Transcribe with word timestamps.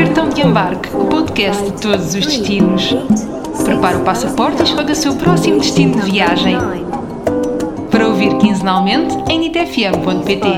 Cartão 0.00 0.30
de 0.30 0.40
Embarque, 0.40 0.96
o 0.96 1.04
podcast 1.04 1.62
de 1.62 1.82
todos 1.82 2.14
os 2.14 2.24
destinos. 2.24 2.90
Prepare 3.62 3.98
o 3.98 4.02
passaporte 4.02 4.62
e 4.62 4.64
escolha 4.64 4.92
o 4.92 4.96
seu 4.96 5.14
próximo 5.14 5.58
destino 5.58 6.00
de 6.00 6.10
viagem. 6.10 6.56
Para 7.90 8.08
ouvir 8.08 8.38
quinzenalmente 8.38 9.14
em 9.30 9.40
nitfm.pt. 9.40 10.48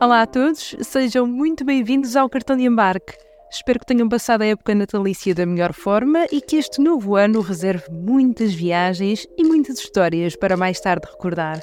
Olá 0.00 0.22
a 0.22 0.26
todos, 0.26 0.74
sejam 0.80 1.28
muito 1.28 1.64
bem-vindos 1.64 2.16
ao 2.16 2.28
Cartão 2.28 2.56
de 2.56 2.64
Embarque. 2.64 3.14
Espero 3.48 3.78
que 3.78 3.86
tenham 3.86 4.08
passado 4.08 4.42
a 4.42 4.46
época 4.46 4.74
natalícia 4.74 5.32
da 5.32 5.46
melhor 5.46 5.72
forma 5.72 6.26
e 6.32 6.40
que 6.40 6.56
este 6.56 6.80
novo 6.80 7.14
ano 7.14 7.40
reserve 7.40 7.84
muitas 7.88 8.52
viagens 8.52 9.28
e 9.38 9.44
muitas 9.44 9.78
histórias 9.78 10.34
para 10.34 10.56
mais 10.56 10.80
tarde 10.80 11.06
recordar. 11.08 11.60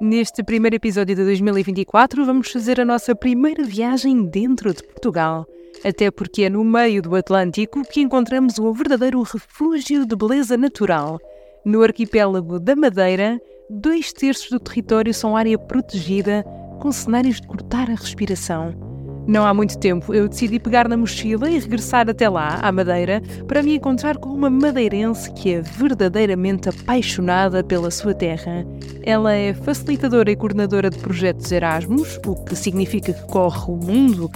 Neste 0.00 0.44
primeiro 0.44 0.76
episódio 0.76 1.16
de 1.16 1.24
2024, 1.24 2.24
vamos 2.24 2.52
fazer 2.52 2.80
a 2.80 2.84
nossa 2.84 3.16
primeira 3.16 3.64
viagem 3.64 4.24
dentro 4.24 4.72
de 4.72 4.80
Portugal. 4.80 5.44
Até 5.84 6.08
porque 6.08 6.44
é 6.44 6.48
no 6.48 6.62
meio 6.62 7.02
do 7.02 7.16
Atlântico 7.16 7.82
que 7.82 8.00
encontramos 8.00 8.60
um 8.60 8.72
verdadeiro 8.72 9.20
refúgio 9.22 10.06
de 10.06 10.14
beleza 10.14 10.56
natural. 10.56 11.18
No 11.64 11.82
arquipélago 11.82 12.60
da 12.60 12.76
Madeira, 12.76 13.40
dois 13.68 14.12
terços 14.12 14.50
do 14.50 14.60
território 14.60 15.12
são 15.12 15.36
área 15.36 15.58
protegida, 15.58 16.44
com 16.80 16.92
cenários 16.92 17.40
de 17.40 17.48
cortar 17.48 17.90
a 17.90 17.94
respiração. 17.94 18.87
Não 19.28 19.46
há 19.46 19.52
muito 19.52 19.76
tempo 19.76 20.14
eu 20.14 20.26
decidi 20.26 20.58
pegar 20.58 20.88
na 20.88 20.96
mochila 20.96 21.50
e 21.50 21.58
regressar 21.58 22.08
até 22.08 22.30
lá, 22.30 22.60
à 22.62 22.72
Madeira, 22.72 23.22
para 23.46 23.62
me 23.62 23.76
encontrar 23.76 24.16
com 24.16 24.30
uma 24.30 24.48
madeirense 24.48 25.30
que 25.34 25.52
é 25.52 25.60
verdadeiramente 25.60 26.70
apaixonada 26.70 27.62
pela 27.62 27.90
sua 27.90 28.14
terra. 28.14 28.66
Ela 29.02 29.34
é 29.34 29.52
facilitadora 29.52 30.30
e 30.30 30.36
coordenadora 30.36 30.88
de 30.88 30.96
projetos 30.96 31.52
Erasmus, 31.52 32.18
o 32.26 32.42
que 32.42 32.56
significa 32.56 33.12
que 33.12 33.26
corre 33.26 33.70
o 33.70 33.76
mundo, 33.76 34.30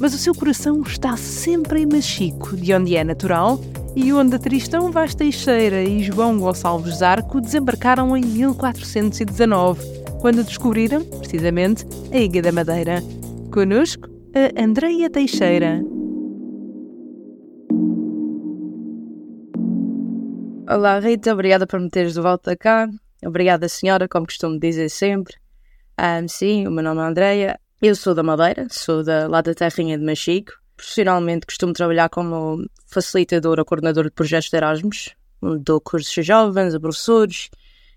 mas 0.00 0.14
o 0.14 0.18
seu 0.18 0.34
coração 0.34 0.80
está 0.80 1.14
sempre 1.18 1.82
em 1.82 1.86
Machico, 1.86 2.56
de 2.56 2.72
onde 2.72 2.96
é 2.96 3.04
natural 3.04 3.60
e 3.94 4.14
onde 4.14 4.38
Tristão 4.38 4.90
Vaz 4.90 5.14
Teixeira 5.14 5.82
e 5.82 6.02
João 6.02 6.38
Gonçalves 6.38 7.00
Zarco 7.00 7.38
desembarcaram 7.38 8.16
em 8.16 8.24
1419, 8.24 9.84
quando 10.22 10.42
descobriram, 10.42 11.04
precisamente, 11.04 11.86
a 12.10 12.16
Ilha 12.16 12.40
da 12.40 12.50
Madeira. 12.50 13.04
Conosco, 13.52 14.17
a 14.34 14.62
Andreia 14.62 15.08
Teixeira. 15.08 15.82
Olá 20.68 20.98
Rita, 20.98 21.32
obrigada 21.32 21.66
por 21.66 21.80
me 21.80 21.88
teres 21.88 22.14
de 22.14 22.20
volta 22.20 22.56
cá. 22.56 22.88
Obrigada 23.24 23.68
senhora, 23.68 24.06
como 24.06 24.26
costumo 24.26 24.58
dizer 24.58 24.90
sempre. 24.90 25.34
Um, 25.98 26.28
sim, 26.28 26.66
o 26.66 26.70
meu 26.70 26.84
nome 26.84 27.00
é 27.00 27.04
Andreia. 27.04 27.60
Eu 27.80 27.94
sou 27.94 28.14
da 28.14 28.22
Madeira, 28.22 28.66
sou 28.70 29.02
da, 29.02 29.26
lá 29.26 29.40
da 29.40 29.54
terrinha 29.54 29.96
de 29.96 30.04
Machico. 30.04 30.52
Profissionalmente 30.76 31.46
costumo 31.46 31.72
trabalhar 31.72 32.08
como 32.08 32.64
facilitadora, 32.86 33.64
coordenadora 33.64 34.08
de 34.08 34.14
projetos 34.14 34.50
de 34.50 34.56
Erasmus. 34.56 35.14
Dou 35.60 35.80
cursos 35.80 36.16
a 36.18 36.22
jovens, 36.22 36.74
a 36.74 36.80
professores 36.80 37.48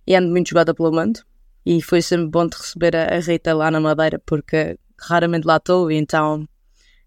e 0.07 0.15
ando 0.15 0.29
muito 0.29 0.49
jogada 0.49 0.73
pelo 0.73 0.91
mundo. 0.91 1.19
E 1.65 1.81
foi 1.81 2.01
sempre 2.01 2.27
bom 2.27 2.47
de 2.47 2.57
receber 2.57 2.95
a 2.95 3.19
Rita 3.19 3.53
lá 3.53 3.69
na 3.69 3.79
Madeira 3.79 4.19
porque 4.25 4.77
raramente 5.01 5.45
lá 5.45 5.57
estou, 5.57 5.91
então 5.91 6.47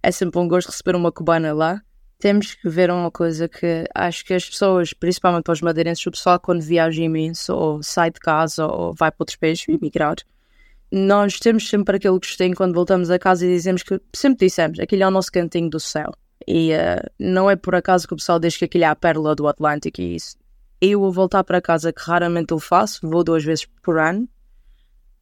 é 0.02 0.10
sempre 0.10 0.38
um 0.38 0.48
gosto 0.48 0.70
receber 0.70 0.96
uma 0.96 1.10
cubana 1.10 1.52
lá. 1.52 1.80
Temos 2.18 2.54
que 2.54 2.68
ver 2.68 2.90
uma 2.90 3.10
coisa 3.10 3.48
que 3.48 3.84
acho 3.94 4.24
que 4.24 4.34
as 4.34 4.48
pessoas, 4.48 4.92
principalmente 4.92 5.50
os 5.50 5.60
madeirenses, 5.60 6.06
o 6.06 6.10
pessoal 6.10 6.38
quando 6.38 6.62
viaja 6.62 7.02
imenso, 7.02 7.54
ou 7.54 7.82
sai 7.82 8.10
de 8.10 8.20
casa, 8.20 8.66
ou 8.66 8.94
vai 8.94 9.10
para 9.10 9.22
outros 9.22 9.36
países 9.36 9.66
emigrar, 9.68 10.16
nós 10.92 11.38
temos 11.38 11.68
sempre 11.68 11.96
aquele 11.96 12.18
gostinho 12.18 12.54
quando 12.54 12.74
voltamos 12.74 13.10
a 13.10 13.18
casa 13.18 13.44
e 13.44 13.48
dizemos 13.48 13.82
que, 13.82 14.00
sempre 14.14 14.46
dissemos, 14.46 14.78
aquele 14.78 15.02
é 15.02 15.08
o 15.08 15.10
nosso 15.10 15.32
cantinho 15.32 15.68
do 15.68 15.80
céu. 15.80 16.12
E 16.46 16.72
uh, 16.72 17.10
não 17.18 17.50
é 17.50 17.56
por 17.56 17.74
acaso 17.74 18.06
que 18.06 18.14
o 18.14 18.16
pessoal 18.16 18.38
diz 18.38 18.56
que 18.56 18.66
aquilo 18.66 18.84
é 18.84 18.86
a 18.86 18.94
pérola 18.94 19.34
do 19.34 19.48
Atlântico 19.48 20.00
e 20.00 20.16
isso. 20.16 20.36
Eu 20.80 21.00
vou 21.00 21.10
voltar 21.12 21.42
para 21.42 21.60
casa, 21.60 21.92
que 21.92 22.02
raramente 22.02 22.52
o 22.52 22.60
faço, 22.60 23.08
vou 23.08 23.24
duas 23.24 23.42
vezes 23.42 23.66
por 23.82 23.98
ano, 23.98 24.28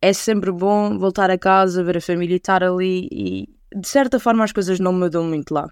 é 0.03 0.13
sempre 0.13 0.51
bom 0.51 0.99
voltar 0.99 1.31
a 1.31 1.39
casa, 1.39 1.85
ver 1.85 1.99
a 1.99 2.01
família 2.01 2.37
estar 2.37 2.63
ali 2.65 3.09
e 3.13 3.49
de 3.75 3.87
certa 3.87 4.19
forma 4.19 4.43
as 4.43 4.51
coisas 4.51 4.81
não 4.81 4.93
mudam 4.93 5.23
muito 5.23 5.55
lá. 5.55 5.71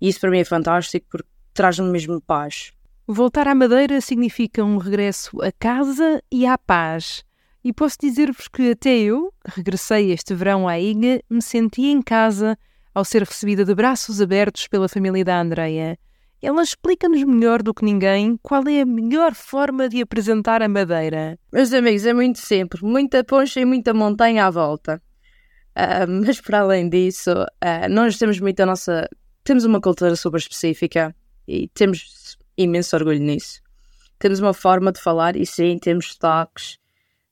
E 0.00 0.08
isso 0.08 0.18
para 0.18 0.30
mim 0.30 0.38
é 0.38 0.44
fantástico 0.44 1.06
porque 1.10 1.28
traz-me 1.52 1.88
mesmo 1.90 2.18
paz. 2.20 2.72
Voltar 3.06 3.46
à 3.46 3.54
Madeira 3.54 4.00
significa 4.00 4.64
um 4.64 4.78
regresso 4.78 5.40
a 5.42 5.52
casa 5.52 6.22
e 6.32 6.46
à 6.46 6.56
paz. 6.56 7.22
E 7.62 7.72
posso 7.72 7.98
dizer-vos 8.00 8.48
que 8.48 8.70
até 8.70 8.96
eu, 8.96 9.32
regressei 9.44 10.10
este 10.10 10.34
verão 10.34 10.66
à 10.66 10.78
ilha, 10.78 11.22
me 11.28 11.42
senti 11.42 11.82
em 11.82 12.00
casa 12.00 12.58
ao 12.94 13.04
ser 13.04 13.22
recebida 13.24 13.64
de 13.64 13.74
braços 13.74 14.22
abertos 14.22 14.66
pela 14.68 14.88
família 14.88 15.24
da 15.24 15.38
Andreia. 15.38 15.98
Ela 16.42 16.62
explica-nos 16.62 17.24
melhor 17.24 17.62
do 17.62 17.72
que 17.72 17.84
ninguém 17.84 18.38
qual 18.42 18.62
é 18.68 18.82
a 18.82 18.86
melhor 18.86 19.34
forma 19.34 19.88
de 19.88 20.02
apresentar 20.02 20.62
a 20.62 20.68
Madeira. 20.68 21.38
Meus 21.52 21.72
amigos, 21.72 22.04
é 22.04 22.12
muito 22.12 22.38
simples. 22.38 22.82
Muita 22.82 23.24
poncha 23.24 23.60
e 23.60 23.64
muita 23.64 23.94
montanha 23.94 24.46
à 24.46 24.50
volta. 24.50 25.02
Uh, 25.76 26.08
mas 26.24 26.40
para 26.40 26.60
além 26.60 26.88
disso, 26.88 27.32
uh, 27.32 27.88
nós 27.90 28.18
temos 28.18 28.38
muita 28.38 28.64
nossa... 28.64 29.08
Temos 29.44 29.64
uma 29.64 29.80
cultura 29.80 30.14
super 30.16 30.38
específica 30.38 31.14
e 31.46 31.68
temos 31.68 32.36
imenso 32.56 32.96
orgulho 32.96 33.20
nisso. 33.20 33.60
Temos 34.18 34.40
uma 34.40 34.54
forma 34.54 34.92
de 34.92 35.00
falar 35.00 35.36
e 35.36 35.44
sim, 35.44 35.78
temos 35.78 36.16
toques. 36.16 36.78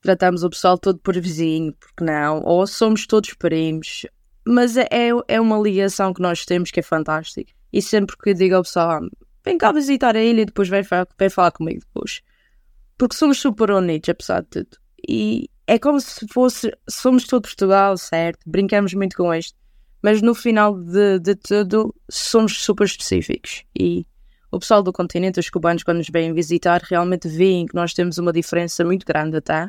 Tratamos 0.03 0.43
o 0.45 0.51
pessoal 0.51 0.77
todo 0.77 0.99
por 0.99 1.19
vizinho, 1.19 1.73
porque 1.81 2.05
não? 2.05 2.43
Ou 2.45 2.67
somos 2.67 3.07
todos 3.07 3.33
primos. 3.35 4.07
Mas 4.47 4.77
é, 4.77 4.89
é 5.27 5.41
uma 5.41 5.59
ligação 5.59 6.13
que 6.13 6.21
nós 6.21 6.45
temos 6.45 6.71
que 6.71 6.81
é 6.81 6.83
fantástica. 6.83 7.54
E 7.75 7.83
sempre 7.83 8.17
que 8.17 8.31
eu 8.31 8.35
digo 8.35 8.55
ao 8.55 8.63
pessoal, 8.63 9.03
ah, 9.03 9.09
vem 9.45 9.59
cá 9.59 9.73
visitar 9.73 10.15
a 10.15 10.23
ilha 10.23 10.43
e 10.43 10.45
depois 10.45 10.69
vem, 10.69 10.83
vem 11.19 11.29
falar 11.29 11.51
comigo 11.51 11.81
depois. 11.81 12.23
Porque 12.97 13.17
somos 13.17 13.41
super 13.41 13.73
unidos, 13.73 14.09
apesar 14.09 14.43
de 14.43 14.49
tudo. 14.49 14.79
E 15.09 15.51
é 15.67 15.77
como 15.77 16.01
se 16.01 16.25
fosse, 16.29 16.73
somos 16.89 17.27
todo 17.27 17.43
Portugal, 17.43 17.99
certo? 17.99 18.39
Brincamos 18.47 18.95
muito 18.95 19.17
com 19.17 19.35
isto. 19.35 19.59
Mas 20.01 20.23
no 20.23 20.37
final 20.37 20.79
de, 20.79 21.19
de 21.19 21.35
tudo, 21.35 21.93
somos 22.09 22.63
super 22.63 22.85
específicos. 22.85 23.65
E 23.77 24.07
o 24.53 24.61
pessoal 24.61 24.81
do 24.81 24.93
continente, 24.93 25.41
os 25.41 25.51
cubanos, 25.51 25.83
quando 25.83 25.99
nos 25.99 26.09
vêm 26.09 26.33
visitar, 26.33 26.81
realmente 26.81 27.27
veem 27.27 27.67
que 27.67 27.75
nós 27.75 27.93
temos 27.93 28.19
uma 28.19 28.33
diferença 28.33 28.85
muito 28.85 29.05
grande 29.05 29.39
até. 29.39 29.69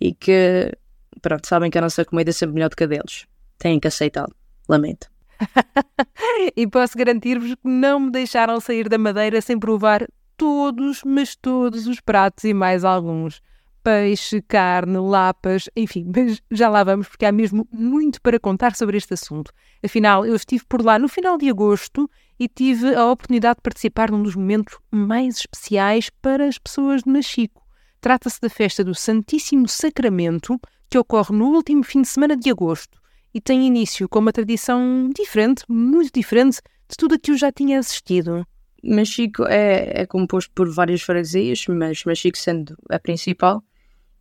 E 0.00 0.12
que, 0.12 0.76
pronto, 1.22 1.46
sabem 1.46 1.70
que 1.70 1.78
a 1.78 1.82
nossa 1.82 2.04
comida 2.04 2.30
é 2.30 2.32
sempre 2.32 2.54
melhor 2.54 2.70
do 2.70 2.74
que 2.74 2.82
a 2.82 2.88
deles. 2.88 3.26
Têm 3.56 3.78
que 3.78 3.86
aceitá-lo. 3.86 4.34
Lamento. 4.68 5.09
e 6.56 6.66
posso 6.66 6.96
garantir-vos 6.96 7.54
que 7.54 7.68
não 7.68 8.00
me 8.00 8.10
deixaram 8.10 8.60
sair 8.60 8.88
da 8.88 8.98
Madeira 8.98 9.40
sem 9.40 9.58
provar 9.58 10.06
todos, 10.36 11.02
mas 11.04 11.36
todos 11.36 11.86
os 11.86 12.00
pratos 12.00 12.44
e 12.44 12.54
mais 12.54 12.84
alguns. 12.84 13.42
Peixe, 13.82 14.42
carne, 14.42 14.98
lapas, 14.98 15.68
enfim, 15.74 16.06
mas 16.14 16.42
já 16.50 16.68
lá 16.68 16.84
vamos 16.84 17.08
porque 17.08 17.24
há 17.24 17.32
mesmo 17.32 17.66
muito 17.72 18.20
para 18.20 18.38
contar 18.38 18.74
sobre 18.76 18.96
este 18.96 19.14
assunto. 19.14 19.52
Afinal, 19.84 20.24
eu 20.26 20.34
estive 20.34 20.64
por 20.68 20.84
lá 20.84 20.98
no 20.98 21.08
final 21.08 21.38
de 21.38 21.48
agosto 21.48 22.08
e 22.38 22.46
tive 22.46 22.94
a 22.94 23.10
oportunidade 23.10 23.56
de 23.56 23.62
participar 23.62 24.10
num 24.10 24.22
dos 24.22 24.36
momentos 24.36 24.78
mais 24.90 25.38
especiais 25.38 26.10
para 26.22 26.46
as 26.46 26.58
pessoas 26.58 27.02
de 27.02 27.10
Machico. 27.10 27.62
Trata-se 28.00 28.40
da 28.40 28.48
festa 28.48 28.82
do 28.82 28.94
Santíssimo 28.94 29.68
Sacramento, 29.68 30.58
que 30.88 30.98
ocorre 30.98 31.36
no 31.36 31.48
último 31.48 31.82
fim 31.82 32.02
de 32.02 32.08
semana 32.08 32.36
de 32.36 32.50
agosto 32.50 32.99
e 33.32 33.40
tem 33.40 33.66
início 33.66 34.08
com 34.08 34.18
uma 34.18 34.32
tradição 34.32 35.10
diferente, 35.14 35.64
muito 35.68 36.12
diferente 36.12 36.60
de 36.88 36.96
tudo 36.96 37.14
a 37.14 37.18
que 37.18 37.30
eu 37.30 37.36
já 37.36 37.52
tinha 37.52 37.78
assistido. 37.78 38.46
Machico 38.82 39.44
é, 39.44 40.02
é 40.02 40.06
composto 40.06 40.50
por 40.54 40.68
várias 40.70 41.02
freguesias, 41.02 41.64
mas 41.68 42.04
Machico 42.04 42.38
sendo 42.38 42.76
a 42.88 42.98
principal, 42.98 43.62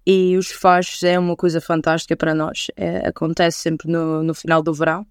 e 0.05 0.37
os 0.37 0.51
fachos 0.51 1.03
é 1.03 1.17
uma 1.17 1.35
coisa 1.35 1.61
fantástica 1.61 2.15
para 2.15 2.33
nós. 2.33 2.67
É, 2.75 3.07
acontece 3.07 3.59
sempre 3.59 3.91
no, 3.91 4.23
no 4.23 4.33
final 4.33 4.61
do 4.61 4.73
verão, 4.73 5.05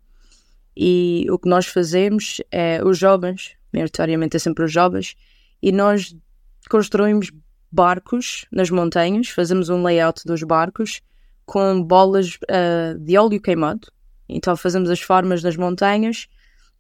e 0.77 1.27
o 1.31 1.39
que 1.39 1.49
nós 1.49 1.67
fazemos 1.67 2.41
é 2.53 2.83
os 2.85 2.99
jovens, 2.99 3.57
maioritariamente 3.73 4.37
é 4.37 4.39
sempre 4.39 4.65
os 4.65 4.73
jovens, 4.73 5.17
e 5.61 5.73
nós 5.73 6.15
construímos 6.71 7.33
barcos 7.71 8.47
nas 8.53 8.71
montanhas, 8.71 9.29
fazemos 9.29 9.69
um 9.69 9.83
layout 9.83 10.25
dos 10.25 10.43
barcos 10.43 11.01
com 11.45 11.83
bolas 11.83 12.37
uh, 12.45 12.99
de 12.99 13.17
óleo 13.17 13.41
queimado. 13.41 13.89
Então 14.29 14.57
fazemos 14.57 14.91
as 14.91 15.01
formas 15.01 15.43
nas 15.43 15.57
montanhas 15.57 16.29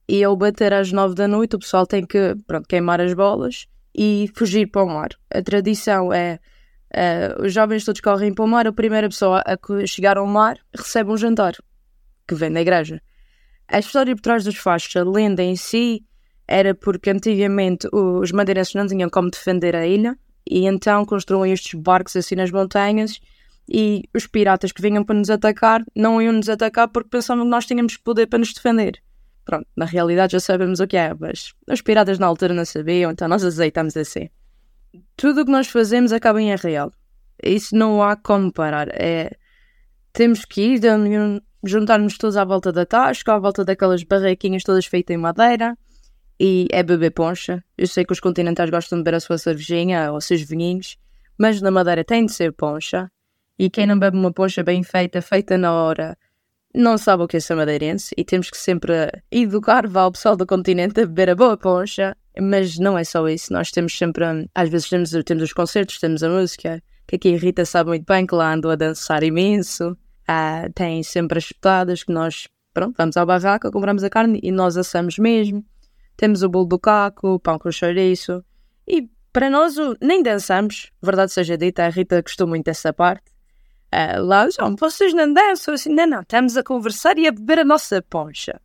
e 0.08 0.22
ao 0.22 0.36
bater 0.36 0.72
às 0.72 0.92
nove 0.92 1.14
da 1.14 1.28
noite 1.28 1.56
o 1.56 1.58
pessoal 1.58 1.86
tem 1.86 2.04
que 2.04 2.34
pronto, 2.46 2.66
queimar 2.68 3.00
as 3.00 3.14
bolas 3.14 3.66
e 3.94 4.30
fugir 4.34 4.70
para 4.70 4.82
o 4.82 4.86
mar. 4.86 5.10
A 5.30 5.42
tradição 5.42 6.12
é 6.12 6.38
uh, 6.94 7.44
os 7.44 7.52
jovens 7.52 7.84
todos 7.84 8.00
correm 8.00 8.32
para 8.32 8.44
o 8.44 8.48
mar, 8.48 8.66
a 8.66 8.72
primeira 8.72 9.08
pessoa 9.08 9.42
a 9.46 9.86
chegar 9.86 10.18
ao 10.18 10.26
mar 10.26 10.58
recebe 10.74 11.10
um 11.10 11.16
jantar 11.16 11.54
que 12.26 12.34
vem 12.34 12.52
da 12.52 12.60
igreja. 12.60 13.00
A 13.66 13.78
história 13.78 14.14
por 14.14 14.22
trás 14.22 14.44
dos 14.44 14.56
fachos, 14.56 14.94
a 14.96 15.04
lenda 15.04 15.42
em 15.42 15.56
si, 15.56 16.04
era 16.46 16.74
porque 16.74 17.10
antigamente 17.10 17.86
os 17.92 18.32
madeirenses 18.32 18.74
não 18.74 18.86
tinham 18.86 19.10
como 19.10 19.30
defender 19.30 19.76
a 19.76 19.86
ilha 19.86 20.16
e 20.50 20.66
então 20.66 21.04
construíam 21.04 21.52
estes 21.52 21.78
barcos 21.78 22.16
assim 22.16 22.34
nas 22.34 22.50
montanhas 22.50 23.20
e 23.68 24.02
os 24.14 24.26
piratas 24.26 24.72
que 24.72 24.82
vinham 24.82 25.04
para 25.04 25.16
nos 25.16 25.30
atacar 25.30 25.84
não 25.94 26.20
iam 26.20 26.32
nos 26.32 26.48
atacar 26.48 26.88
porque 26.88 27.10
pensavam 27.10 27.44
que 27.44 27.50
nós 27.50 27.66
tínhamos 27.66 27.96
poder 27.96 28.26
para 28.26 28.38
nos 28.38 28.52
defender. 28.52 29.02
Pronto, 29.44 29.66
na 29.76 29.84
realidade 29.84 30.32
já 30.32 30.40
sabemos 30.40 30.80
o 30.80 30.86
que 30.86 30.96
é, 30.96 31.14
mas 31.14 31.54
os 31.70 31.80
piratas 31.80 32.18
na 32.18 32.26
altura 32.26 32.52
não 32.52 32.64
sabiam, 32.64 33.10
então 33.10 33.28
nós 33.28 33.44
aceitamos 33.44 33.96
assim. 33.96 34.28
Tudo 35.16 35.42
o 35.42 35.44
que 35.44 35.50
nós 35.50 35.68
fazemos 35.68 36.12
acaba 36.12 36.40
em 36.40 36.54
real. 36.56 36.92
Isso 37.42 37.74
não 37.74 38.02
há 38.02 38.16
como 38.16 38.52
parar. 38.52 38.88
É, 38.90 39.30
temos 40.12 40.44
que 40.44 40.74
ir, 40.74 40.80
juntar-nos 41.64 42.18
todos 42.18 42.36
à 42.36 42.44
volta 42.44 42.72
da 42.72 42.84
tasca, 42.84 43.34
à 43.34 43.38
volta 43.38 43.64
daquelas 43.64 44.02
barraquinhas 44.02 44.62
todas 44.62 44.86
feitas 44.86 45.14
em 45.14 45.18
madeira 45.18 45.76
e 46.38 46.66
é 46.70 46.82
beber 46.82 47.10
poncha. 47.10 47.62
Eu 47.76 47.86
sei 47.86 48.04
que 48.04 48.12
os 48.12 48.20
continentais 48.20 48.70
gostam 48.70 48.98
de 48.98 49.04
beber 49.04 49.16
a 49.16 49.20
sua 49.20 49.38
cervejinha 49.38 50.12
ou 50.12 50.20
seus 50.20 50.42
vinhinhos, 50.42 50.96
mas 51.38 51.60
na 51.60 51.70
madeira 51.70 52.04
tem 52.04 52.26
de 52.26 52.32
ser 52.32 52.52
poncha. 52.52 53.10
E 53.58 53.68
quem 53.68 53.86
não 53.86 53.98
bebe 53.98 54.16
uma 54.16 54.32
poncha 54.32 54.62
bem 54.62 54.82
feita, 54.82 55.20
feita 55.20 55.58
na 55.58 55.72
hora, 55.72 56.16
não 56.74 56.96
sabe 56.96 57.22
o 57.24 57.28
que 57.28 57.38
é 57.38 57.40
ser 57.40 57.54
madeirense. 57.54 58.14
E 58.16 58.24
temos 58.24 58.50
que 58.50 58.56
sempre 58.56 59.10
educar 59.30 59.86
vá, 59.88 60.06
o 60.06 60.12
pessoal 60.12 60.36
do 60.36 60.46
continente 60.46 61.00
a 61.00 61.06
beber 61.06 61.30
a 61.30 61.34
boa 61.34 61.56
poncha, 61.56 62.16
mas 62.40 62.78
não 62.78 62.96
é 62.96 63.04
só 63.04 63.28
isso, 63.28 63.52
nós 63.52 63.70
temos 63.70 63.96
sempre, 63.96 64.24
às 64.54 64.68
vezes 64.68 64.88
temos, 64.88 65.10
temos 65.24 65.42
os 65.42 65.52
concertos, 65.52 65.98
temos 65.98 66.22
a 66.22 66.28
música, 66.28 66.82
que 67.06 67.16
aqui 67.16 67.34
a 67.34 67.38
Rita 67.38 67.64
sabe 67.64 67.90
muito 67.90 68.04
bem 68.06 68.26
que 68.26 68.34
lá 68.34 68.52
andou 68.52 68.70
a 68.70 68.76
dançar 68.76 69.22
imenso, 69.22 69.96
ah, 70.26 70.68
tem 70.74 71.02
sempre 71.02 71.38
as 71.38 71.48
putadas 71.48 72.04
que 72.04 72.12
nós, 72.12 72.46
pronto, 72.72 72.94
vamos 72.96 73.16
ao 73.16 73.26
barraco, 73.26 73.72
compramos 73.72 74.04
a 74.04 74.10
carne 74.10 74.38
e 74.42 74.52
nós 74.52 74.76
assamos 74.76 75.18
mesmo, 75.18 75.64
temos 76.16 76.42
o 76.42 76.48
bolo 76.48 76.66
do 76.66 76.78
caco, 76.78 77.34
o 77.34 77.40
pão 77.40 77.58
com 77.58 77.72
chouriço. 77.72 78.44
E 78.86 79.08
para 79.32 79.48
nós 79.50 79.74
nem 80.00 80.22
dançamos, 80.22 80.90
verdade 81.02 81.32
seja 81.32 81.56
dita, 81.56 81.84
a 81.84 81.88
Rita 81.88 82.20
gostou 82.20 82.46
muito 82.46 82.66
dessa 82.66 82.92
parte, 82.92 83.32
Uh, 83.92 84.22
lá, 84.22 84.48
João, 84.50 84.76
vocês 84.76 85.14
não 85.14 85.32
dançam 85.32 85.74
assim, 85.74 85.94
não, 85.94 86.06
não, 86.06 86.20
estamos 86.20 86.56
a 86.56 86.62
conversar 86.62 87.18
e 87.18 87.26
a 87.26 87.32
beber 87.32 87.60
a 87.60 87.64
nossa 87.64 88.02
poncha. 88.02 88.60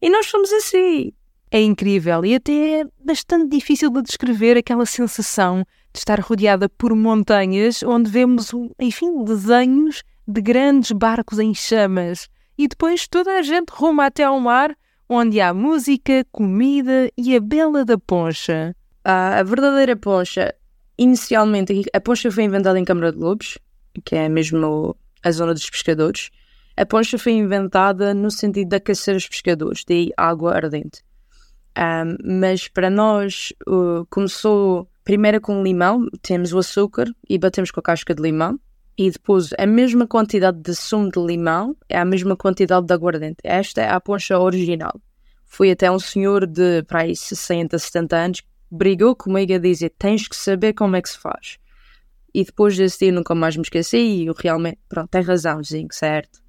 E 0.00 0.08
nós 0.08 0.26
fomos 0.26 0.52
assim. 0.52 1.12
É 1.50 1.60
incrível 1.60 2.24
e 2.24 2.34
até 2.34 2.80
é 2.80 2.84
bastante 3.04 3.50
difícil 3.50 3.90
de 3.90 4.02
descrever 4.02 4.56
aquela 4.56 4.86
sensação 4.86 5.66
de 5.92 5.98
estar 5.98 6.18
rodeada 6.18 6.66
por 6.66 6.94
montanhas 6.96 7.82
onde 7.82 8.10
vemos, 8.10 8.50
enfim, 8.80 9.22
desenhos 9.22 10.02
de 10.26 10.40
grandes 10.40 10.92
barcos 10.92 11.38
em 11.38 11.52
chamas 11.52 12.28
e 12.56 12.66
depois 12.66 13.06
toda 13.06 13.38
a 13.38 13.42
gente 13.42 13.68
ruma 13.70 14.06
até 14.06 14.24
ao 14.24 14.40
mar 14.40 14.74
onde 15.08 15.40
há 15.40 15.52
música, 15.52 16.24
comida 16.32 17.10
e 17.18 17.36
a 17.36 17.40
bela 17.40 17.84
da 17.84 17.98
poncha. 17.98 18.74
Ah, 19.04 19.40
a 19.40 19.42
verdadeira 19.42 19.94
poncha, 19.94 20.54
inicialmente, 20.96 21.84
a 21.92 22.00
poncha 22.00 22.30
foi 22.30 22.44
inventada 22.44 22.78
em 22.78 22.84
Câmara 22.84 23.12
de 23.12 23.18
Lobos, 23.18 23.58
que 24.04 24.14
é 24.14 24.28
mesmo 24.28 24.96
a 25.22 25.30
zona 25.30 25.54
dos 25.54 25.68
pescadores, 25.68 26.30
a 26.76 26.86
poncha 26.86 27.18
foi 27.18 27.32
inventada 27.32 28.14
no 28.14 28.30
sentido 28.30 28.70
de 28.70 28.76
aquecer 28.76 29.14
os 29.14 29.28
pescadores, 29.28 29.84
de 29.84 30.12
água 30.16 30.54
ardente. 30.54 31.02
Um, 31.78 32.40
mas 32.40 32.68
para 32.68 32.90
nós 32.90 33.52
uh, 33.66 34.06
começou 34.10 34.88
primeiro 35.04 35.40
com 35.40 35.62
limão, 35.62 36.06
temos 36.22 36.52
o 36.52 36.58
açúcar 36.58 37.06
e 37.28 37.38
batemos 37.38 37.70
com 37.70 37.80
a 37.80 37.82
casca 37.82 38.14
de 38.14 38.22
limão, 38.22 38.58
e 38.96 39.10
depois 39.10 39.50
a 39.58 39.66
mesma 39.66 40.06
quantidade 40.06 40.58
de 40.60 40.74
sumo 40.74 41.10
de 41.10 41.18
limão 41.18 41.76
é 41.88 41.98
a 41.98 42.04
mesma 42.04 42.36
quantidade 42.36 42.86
de 42.86 42.92
aguardente. 42.92 43.38
Esta 43.42 43.82
é 43.82 43.88
a 43.88 44.00
poncha 44.00 44.38
original. 44.38 45.00
Foi 45.46 45.70
até 45.70 45.90
um 45.90 45.98
senhor 45.98 46.46
de 46.46 46.82
para 46.84 47.02
aí 47.02 47.16
60, 47.16 47.78
70 47.78 48.16
anos 48.16 48.42
brigou 48.70 49.14
comigo 49.14 49.54
a 49.54 49.58
dizer: 49.58 49.92
tens 49.98 50.26
que 50.26 50.36
saber 50.36 50.72
como 50.72 50.96
é 50.96 51.02
que 51.02 51.10
se 51.10 51.18
faz. 51.18 51.58
E 52.34 52.44
depois 52.44 52.76
desse 52.76 53.00
dia 53.00 53.12
nunca 53.12 53.34
mais 53.34 53.56
me 53.56 53.62
esqueci 53.62 53.98
e 53.98 54.26
eu 54.26 54.34
realmente, 54.36 54.78
pronto, 54.88 55.08
tem 55.08 55.22
razão, 55.22 55.62
Zinco, 55.62 55.94
certo? 55.94 56.40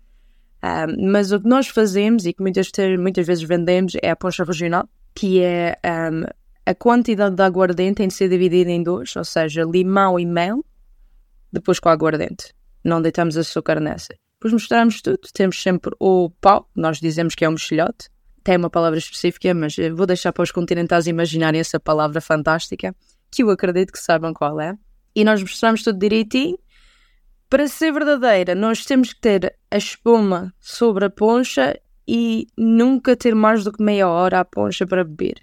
Um, 0.64 1.12
mas 1.12 1.32
o 1.34 1.42
que 1.42 1.48
nós 1.48 1.68
fazemos 1.68 2.26
e 2.26 2.32
que 2.32 2.42
muitas, 2.42 2.72
muitas 2.98 3.28
vezes 3.28 3.44
vendemos 3.44 3.94
é 4.02 4.10
a 4.10 4.16
poncha 4.16 4.46
regional, 4.46 4.88
que 5.14 5.42
é 5.42 5.78
um, 5.86 6.24
a 6.66 6.74
quantidade 6.74 7.36
de 7.36 7.44
aguardente 7.44 7.96
tem 7.96 8.08
de 8.08 8.14
ser 8.14 8.30
dividida 8.30 8.72
em 8.72 8.82
dois, 8.82 9.14
ou 9.18 9.26
seja, 9.26 9.64
limão 9.64 10.18
e 10.18 10.26
mel, 10.26 10.64
depois 11.52 11.80
com 11.80 11.90
aguardente. 11.90 12.54
Não 12.84 13.02
deitamos 13.02 13.36
açúcar 13.36 13.82
nessa. 13.82 14.16
Depois 14.36 14.54
misturamos 14.54 15.02
tudo. 15.02 15.20
Temos 15.34 15.62
sempre 15.62 15.94
o 16.00 16.30
pau, 16.42 16.70
nós 16.74 17.00
dizemos 17.00 17.36
que 17.36 17.44
é 17.44 17.50
um 17.50 17.54
mexilhote. 17.54 18.10
Tem 18.44 18.58
uma 18.58 18.70
palavra 18.70 18.98
específica, 18.98 19.54
mas 19.54 19.76
vou 19.94 20.06
deixar 20.06 20.32
para 20.32 20.44
os 20.44 20.52
continentais 20.52 21.08
imaginarem 21.08 21.60
essa 21.60 21.80
palavra 21.80 22.22
fantástica, 22.22 22.96
que 23.30 23.44
eu 23.44 23.50
acredito 23.50 23.92
que 23.92 24.00
saibam 24.00 24.34
qual 24.34 24.60
é 24.60 24.78
e 25.16 25.24
nós 25.24 25.42
mostramos 25.42 25.84
tudo 25.84 26.00
direitinho. 26.00 26.58
Para 27.50 27.68
ser 27.68 27.92
verdadeira, 27.92 28.56
nós 28.56 28.84
temos 28.86 29.14
que 29.14 29.22
ter 29.22 29.56
a 29.70 29.78
espuma 29.78 30.54
sobre 30.60 31.06
a 31.06 31.10
poncha 31.10 31.80
e 32.08 32.48
nunca 32.58 33.16
ter 33.16 33.36
mais 33.36 33.64
do 33.64 33.72
que 33.72 33.84
meia 33.84 34.08
hora 34.08 34.40
a 34.40 34.46
poncha 34.46 34.86
para 34.86 35.04
beber. 35.04 35.42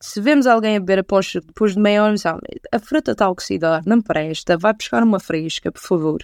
Se 0.00 0.20
vemos 0.20 0.46
alguém 0.46 0.76
a 0.76 0.80
beber 0.80 0.98
a 0.98 1.04
poncha 1.04 1.40
depois 1.40 1.74
de 1.74 1.80
meia 1.80 2.04
hora, 2.04 2.14
ah, 2.26 2.38
a 2.72 2.78
fruta 2.78 3.12
está 3.12 3.26
a 3.26 3.82
não 3.86 4.02
presta, 4.02 4.58
vai 4.58 4.74
buscar 4.74 5.02
uma 5.02 5.18
fresca, 5.18 5.72
por 5.72 5.80
favor. 5.80 6.22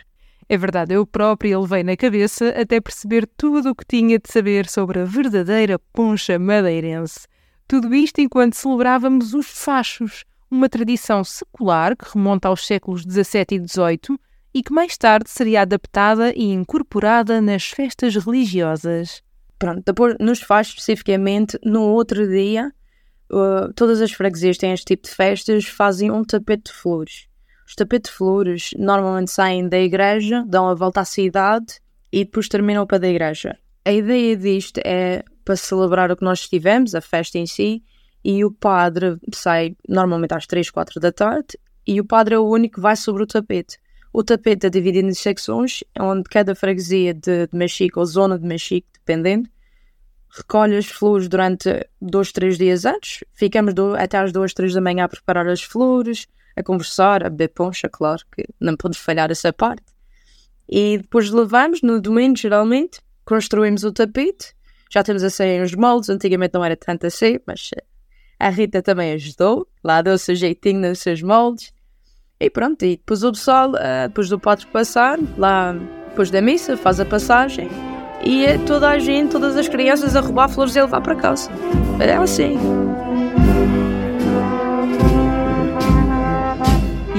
É 0.48 0.58
verdade, 0.58 0.92
eu 0.92 1.06
própria 1.06 1.58
levei 1.58 1.82
na 1.82 1.96
cabeça 1.96 2.50
até 2.50 2.78
perceber 2.80 3.26
tudo 3.36 3.70
o 3.70 3.74
que 3.74 3.86
tinha 3.86 4.18
de 4.18 4.30
saber 4.30 4.68
sobre 4.68 5.00
a 5.00 5.04
verdadeira 5.04 5.78
poncha 5.94 6.38
madeirense. 6.38 7.26
Tudo 7.66 7.94
isto 7.94 8.20
enquanto 8.20 8.54
celebrávamos 8.54 9.32
os 9.32 9.46
fachos, 9.46 10.24
uma 10.52 10.68
tradição 10.68 11.24
secular 11.24 11.96
que 11.96 12.04
remonta 12.12 12.46
aos 12.46 12.66
séculos 12.66 13.02
XVII 13.02 13.46
e 13.52 13.68
XVIII 13.68 14.18
e 14.52 14.62
que 14.62 14.72
mais 14.72 14.98
tarde 14.98 15.30
seria 15.30 15.62
adaptada 15.62 16.30
e 16.36 16.52
incorporada 16.52 17.40
nas 17.40 17.64
festas 17.70 18.14
religiosas. 18.16 19.22
Pronto, 19.58 19.82
depois 19.86 20.14
nos 20.20 20.42
faz 20.42 20.66
especificamente 20.66 21.58
no 21.64 21.84
outro 21.84 22.28
dia, 22.28 22.70
uh, 23.30 23.72
todas 23.74 24.02
as 24.02 24.12
freguesias 24.12 24.58
têm 24.58 24.72
este 24.72 24.84
tipo 24.84 25.08
de 25.08 25.14
festas, 25.14 25.64
fazem 25.64 26.10
um 26.10 26.22
tapete 26.22 26.64
de 26.64 26.72
flores. 26.72 27.26
Os 27.66 27.74
tapetes 27.74 28.10
de 28.10 28.18
flores 28.18 28.70
normalmente 28.76 29.30
saem 29.30 29.66
da 29.66 29.78
igreja, 29.78 30.44
dão 30.46 30.68
a 30.68 30.74
volta 30.74 31.00
à 31.00 31.04
cidade 31.06 31.80
e 32.12 32.26
depois 32.26 32.46
terminam 32.46 32.86
para 32.86 32.98
da 32.98 33.08
igreja. 33.08 33.56
A 33.86 33.92
ideia 33.92 34.36
disto 34.36 34.80
é 34.84 35.24
para 35.46 35.56
celebrar 35.56 36.10
o 36.10 36.16
que 36.16 36.24
nós 36.24 36.46
tivemos, 36.46 36.94
a 36.94 37.00
festa 37.00 37.38
em 37.38 37.46
si, 37.46 37.82
e 38.24 38.44
o 38.44 38.50
padre 38.50 39.16
sai 39.32 39.76
normalmente 39.88 40.34
às 40.34 40.46
3, 40.46 40.70
4 40.70 41.00
da 41.00 41.12
tarde 41.12 41.58
e 41.86 42.00
o 42.00 42.04
padre 42.04 42.34
é 42.34 42.38
o 42.38 42.48
único 42.48 42.76
que 42.76 42.80
vai 42.80 42.96
sobre 42.96 43.22
o 43.22 43.26
tapete. 43.26 43.78
O 44.12 44.22
tapete 44.22 44.66
é 44.66 44.70
dividido 44.70 45.08
em 45.08 45.14
secções, 45.14 45.82
onde 45.98 46.24
cada 46.24 46.54
freguesia 46.54 47.14
de, 47.14 47.46
de 47.46 47.56
Mexico 47.56 47.98
ou 48.00 48.06
zona 48.06 48.38
de 48.38 48.46
Mexico, 48.46 48.86
dependendo, 48.92 49.48
recolhe 50.28 50.76
as 50.76 50.86
flores 50.86 51.28
durante 51.28 51.86
dois, 52.00 52.30
três 52.30 52.58
dias 52.58 52.84
antes. 52.84 53.24
Ficamos 53.32 53.74
do, 53.74 53.94
até 53.94 54.18
às 54.18 54.30
duas, 54.30 54.52
três 54.52 54.74
da 54.74 54.80
manhã 54.80 55.04
a 55.04 55.08
preparar 55.08 55.48
as 55.48 55.62
flores, 55.62 56.26
a 56.54 56.62
conversar, 56.62 57.24
a 57.24 57.30
beber 57.30 57.48
poncha, 57.48 57.88
claro 57.88 58.22
que 58.34 58.44
não 58.60 58.76
pode 58.76 58.98
falhar 58.98 59.30
essa 59.30 59.52
parte. 59.52 59.84
E 60.68 60.98
depois 60.98 61.30
levamos, 61.30 61.82
no 61.82 62.00
domingo 62.00 62.36
geralmente, 62.36 63.00
construímos 63.24 63.82
o 63.82 63.92
tapete. 63.92 64.54
Já 64.90 65.02
temos 65.02 65.22
assim 65.22 65.60
os 65.62 65.74
moldes, 65.74 66.10
antigamente 66.10 66.52
não 66.54 66.64
era 66.64 66.76
tanto 66.76 67.06
assim, 67.06 67.38
mas 67.46 67.70
a 68.42 68.48
Rita 68.48 68.82
também 68.82 69.12
ajudou, 69.12 69.68
lá 69.84 70.02
deu 70.02 70.14
o 70.14 70.18
seu 70.18 70.34
jeitinho 70.34 70.80
nos 70.80 70.98
seus 70.98 71.22
moldes. 71.22 71.72
E 72.40 72.50
pronto, 72.50 72.84
e 72.84 72.96
depois 72.96 73.22
o 73.22 73.30
pessoal, 73.30 73.70
uh, 73.70 74.08
depois 74.08 74.28
do 74.28 74.36
padre 74.36 74.66
passar, 74.66 75.16
lá 75.38 75.76
depois 76.08 76.28
da 76.28 76.42
missa, 76.42 76.76
faz 76.76 76.98
a 76.98 77.04
passagem 77.04 77.70
e 78.20 78.44
é 78.44 78.58
toda 78.58 78.88
a 78.88 78.98
gente, 78.98 79.30
todas 79.30 79.56
as 79.56 79.68
crianças 79.68 80.16
a 80.16 80.20
roubar 80.20 80.48
flores 80.48 80.74
e 80.74 80.80
a 80.80 80.82
levar 80.82 81.00
para 81.00 81.14
casa. 81.14 81.48
É 82.00 82.16
assim. 82.16 82.58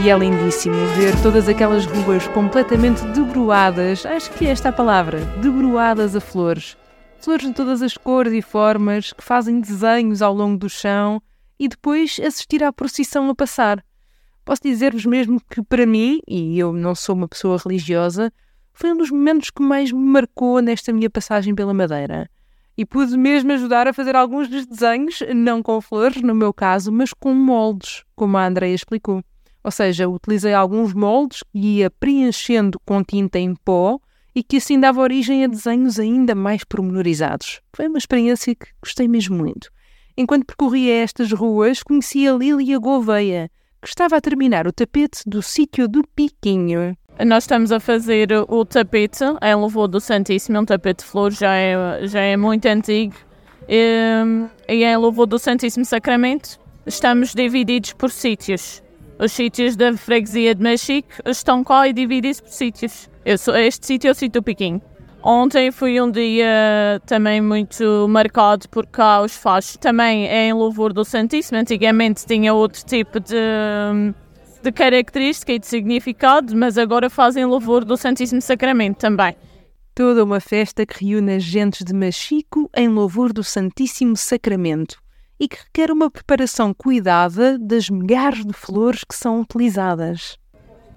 E 0.04 0.10
é 0.10 0.18
lindíssimo 0.18 0.76
ver 0.98 1.16
todas 1.22 1.48
aquelas 1.48 1.86
ruas 1.86 2.28
completamente 2.28 3.02
debruadas, 3.14 4.06
acho 4.06 4.30
que 4.32 4.46
é 4.46 4.50
esta 4.50 4.68
a 4.68 4.74
palavra, 4.74 5.20
debruadas 5.42 6.18
a 6.18 6.20
flores 6.20 6.76
flores 7.24 7.48
de 7.48 7.54
todas 7.54 7.82
as 7.82 7.96
cores 7.96 8.34
e 8.34 8.42
formas 8.42 9.14
que 9.14 9.24
fazem 9.24 9.62
desenhos 9.62 10.22
ao 10.22 10.34
longo 10.34 10.58
do 10.58 10.70
chão 10.70 11.22
e 11.58 11.70
depois 11.70 12.20
assistir 12.20 12.62
à 12.62 12.74
procissão 12.74 13.30
a 13.30 13.36
passar. 13.36 13.84
Posso 14.44 14.62
dizer-vos 14.62 15.06
mesmo 15.06 15.40
que, 15.50 15.64
para 15.64 15.86
mim, 15.86 16.20
e 16.28 16.60
eu 16.60 16.74
não 16.74 16.94
sou 16.94 17.16
uma 17.16 17.28
pessoa 17.28 17.58
religiosa, 17.58 18.32
foi 18.74 18.92
um 18.92 18.98
dos 18.98 19.10
momentos 19.10 19.50
que 19.50 19.64
mais 19.64 19.90
me 19.90 20.04
marcou 20.04 20.60
nesta 20.60 20.92
minha 20.92 21.10
passagem 21.10 21.56
pela 21.56 21.74
Madeira. 21.74 22.30
E 22.78 22.86
pude 22.86 23.16
mesmo 23.16 23.54
ajudar 23.54 23.88
a 23.88 23.94
fazer 23.94 24.18
alguns 24.18 24.50
dos 24.50 24.66
desenhos, 24.66 25.20
não 25.34 25.64
com 25.64 25.80
flores, 25.80 26.22
no 26.22 26.36
meu 26.36 26.54
caso, 26.54 26.92
mas 26.92 27.14
com 27.14 27.34
moldes, 27.34 28.04
como 28.16 28.36
a 28.36 28.46
Andrea 28.46 28.74
explicou. 28.74 29.24
Ou 29.64 29.72
seja, 29.72 30.10
utilizei 30.10 30.54
alguns 30.54 30.94
moldes 30.94 31.42
que 31.54 31.78
ia 31.78 31.90
preenchendo 31.90 32.78
com 32.86 33.02
tinta 33.02 33.40
em 33.40 33.56
pó 33.56 33.98
e 34.36 34.44
que 34.44 34.58
assim 34.58 34.80
dava 34.80 35.02
origem 35.02 35.44
a 35.44 35.48
desenhos 35.48 36.00
ainda 36.00 36.34
mais 36.34 36.64
pormenorizados. 36.64 37.62
Foi 37.74 37.88
uma 37.88 37.98
experiência 37.98 38.56
que 38.56 38.68
gostei 38.82 39.08
mesmo 39.08 39.38
muito. 39.38 39.70
Enquanto 40.18 40.46
percorria 40.46 41.04
estas 41.04 41.32
ruas, 41.32 41.82
conheci 41.82 42.28
a 42.28 42.34
Lília 42.34 42.78
Gouveia, 42.80 43.50
que 43.82 43.88
estava 43.88 44.18
a 44.18 44.22
terminar 44.22 44.68
o 44.68 44.72
tapete 44.72 45.22
do 45.26 45.42
sítio 45.42 45.88
do 45.88 46.04
Piquinho. 46.16 46.96
Nós 47.26 47.44
estamos 47.44 47.72
a 47.72 47.80
fazer 47.80 48.30
o 48.48 48.66
tapete 48.66 49.24
em 49.42 49.56
louvor 49.56 49.88
do 49.88 50.00
Santíssimo, 50.00 50.60
um 50.60 50.66
tapete 50.66 51.04
de 51.04 51.10
flores, 51.10 51.38
já 51.38 51.56
é, 51.56 52.08
já 52.08 52.22
é 52.22 52.38
muito 52.38 52.66
antigo. 52.66 53.16
E, 53.68 54.24
e 54.68 54.84
em 54.84 54.98
louvor 54.98 55.26
do 55.26 55.38
Santíssimo 55.38 55.86
Sacramento, 55.86 56.60
estamos 56.86 57.34
divididos 57.34 57.94
por 57.94 58.10
sítios. 58.10 58.82
Os 59.20 59.32
sítios 59.32 59.76
da 59.76 59.96
freguesia 59.96 60.56
de 60.56 60.64
Machique 60.64 61.14
estão 61.26 61.64
cá 61.64 61.88
e 61.88 61.94
divididos 61.94 62.42
por 62.42 62.50
sítios. 62.50 63.10
Eu 63.26 63.38
sou, 63.38 63.56
este 63.56 63.86
sítio 63.86 64.10
é 64.10 64.12
o 64.12 64.16
sítio 64.16 64.44
Piquim. 64.44 64.82
Ontem 65.24 65.72
foi 65.72 66.02
um 66.02 66.12
dia 66.12 67.02
também 67.06 67.40
muito 67.40 68.08
marcado 68.10 68.68
por 68.68 68.86
cá 68.86 69.22
os 69.22 69.38
fachos. 69.38 69.78
Também 69.78 70.28
é 70.28 70.48
em 70.48 70.54
louvor 70.54 70.92
do 70.92 71.06
Santíssimo. 71.06 71.58
Antigamente 71.58 72.26
tinha 72.26 72.54
outro 72.54 72.84
tipo 72.86 73.20
de 73.22 73.36
de 74.64 74.72
característica 74.72 75.52
e 75.52 75.60
de 75.60 75.68
significado, 75.68 76.56
mas 76.56 76.78
agora 76.78 77.10
fazem 77.10 77.46
louvor 77.46 77.84
do 77.84 77.98
Santíssimo 77.98 78.42
Sacramento 78.42 78.98
também. 78.98 79.36
Toda 79.94 80.24
uma 80.24 80.40
festa 80.40 80.86
que 80.86 81.06
reúne 81.06 81.36
as 81.36 81.44
gentes 81.44 81.84
de 81.84 81.94
Machico 81.94 82.70
em 82.74 82.88
louvor 82.88 83.34
do 83.34 83.44
Santíssimo 83.44 84.16
Sacramento 84.16 84.98
e 85.38 85.50
que 85.50 85.58
requer 85.58 85.92
uma 85.92 86.10
preparação 86.10 86.74
cuidada 86.74 87.60
das 87.60 87.90
milhares 87.90 88.46
de 88.46 88.54
flores 88.54 89.04
que 89.04 89.16
são 89.16 89.42
utilizadas. 89.42 90.38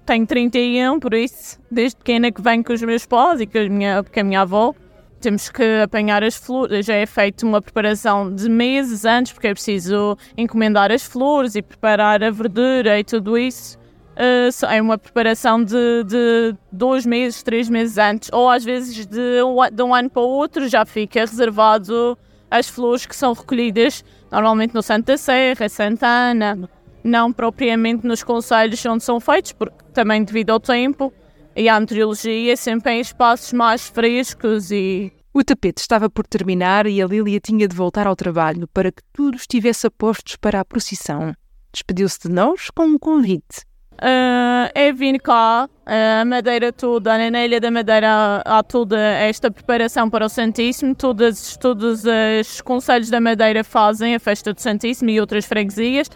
Tenho 0.07 0.25
31, 0.25 1.01
por 1.01 1.13
isso, 1.13 1.59
desde 1.69 1.97
pequena 1.97 2.31
que 2.31 2.41
venho 2.41 2.63
com 2.63 2.71
os 2.71 2.81
meus 2.81 3.05
pais 3.05 3.41
e 3.41 3.45
com 3.45 3.57
a 3.57 3.67
minha, 3.67 4.01
com 4.01 4.19
a 4.21 4.23
minha 4.23 4.39
avó, 4.39 4.73
temos 5.19 5.49
que 5.49 5.81
apanhar 5.83 6.23
as 6.23 6.37
flores. 6.37 6.85
Já 6.85 6.93
é 6.93 7.05
feita 7.05 7.45
uma 7.45 7.61
preparação 7.61 8.33
de 8.33 8.47
meses 8.47 9.03
antes, 9.03 9.33
porque 9.33 9.47
é 9.47 9.53
preciso 9.53 10.17
encomendar 10.37 10.93
as 10.93 11.03
flores 11.03 11.55
e 11.55 11.61
preparar 11.61 12.23
a 12.23 12.31
verdura 12.31 12.97
e 12.97 13.03
tudo 13.03 13.37
isso. 13.37 13.77
Uh, 14.15 14.65
é 14.67 14.81
uma 14.81 14.97
preparação 14.97 15.61
de, 15.61 16.05
de, 16.05 16.55
dois 16.71 17.05
meses, 17.05 17.43
três 17.43 17.67
meses 17.67 17.97
antes, 17.97 18.29
ou 18.31 18.49
às 18.49 18.63
vezes 18.63 19.05
de 19.05 19.43
um, 19.43 19.57
de 19.69 19.83
um 19.83 19.93
ano 19.93 20.09
para 20.09 20.21
o 20.21 20.25
outro 20.25 20.69
já 20.69 20.85
fica 20.85 21.19
reservado 21.19 22.17
as 22.49 22.69
flores 22.69 23.05
que 23.05 23.15
são 23.15 23.33
recolhidas 23.33 24.05
normalmente 24.31 24.73
no 24.73 24.81
Santa 24.81 25.17
Serra, 25.17 25.67
Santana, 25.67 26.57
não 27.03 27.31
propriamente 27.31 28.07
nos 28.07 28.23
conselhos 28.23 28.83
onde 28.85 29.03
são 29.03 29.19
feitos, 29.19 29.51
porque 29.51 29.86
também 29.97 30.23
devido 30.23 30.51
ao 30.51 30.59
tempo 30.59 31.11
e 31.55 31.67
à 31.67 31.79
meteorologia, 31.79 32.55
sempre 32.55 32.91
em 32.91 32.99
espaços 32.99 33.51
mais 33.51 33.87
frescos 33.87 34.69
e. 34.69 35.11
O 35.33 35.43
tapete 35.43 35.81
estava 35.81 36.07
por 36.07 36.27
terminar 36.27 36.85
e 36.85 37.01
a 37.01 37.07
Lília 37.07 37.39
tinha 37.39 37.67
de 37.67 37.75
voltar 37.75 38.05
ao 38.05 38.15
trabalho 38.15 38.67
para 38.67 38.91
que 38.91 39.01
tudo 39.11 39.37
estivesse 39.37 39.87
a 39.87 39.91
postos 39.91 40.35
para 40.35 40.59
a 40.59 40.65
procissão. 40.65 41.33
Despediu-se 41.73 42.27
de 42.27 42.29
nós 42.29 42.69
com 42.69 42.85
um 42.85 42.99
convite. 42.99 43.65
Uh, 43.93 44.69
é 44.75 44.93
vir 44.93 45.19
cá, 45.19 45.67
a 45.83 46.23
Madeira 46.23 46.71
toda, 46.71 47.17
na 47.31 47.43
Ilha 47.43 47.59
da 47.59 47.71
Madeira 47.71 48.43
há 48.45 48.61
toda 48.61 48.99
esta 48.99 49.49
preparação 49.49 50.07
para 50.11 50.27
o 50.27 50.29
Santíssimo, 50.29 50.93
todas, 50.93 51.57
todos 51.57 52.03
os 52.39 52.61
conselhos 52.61 53.09
da 53.09 53.19
Madeira 53.19 53.63
fazem 53.63 54.13
a 54.13 54.19
festa 54.19 54.53
do 54.53 54.61
Santíssimo 54.61 55.09
e 55.09 55.19
outras 55.19 55.45
freguesias 55.45 56.07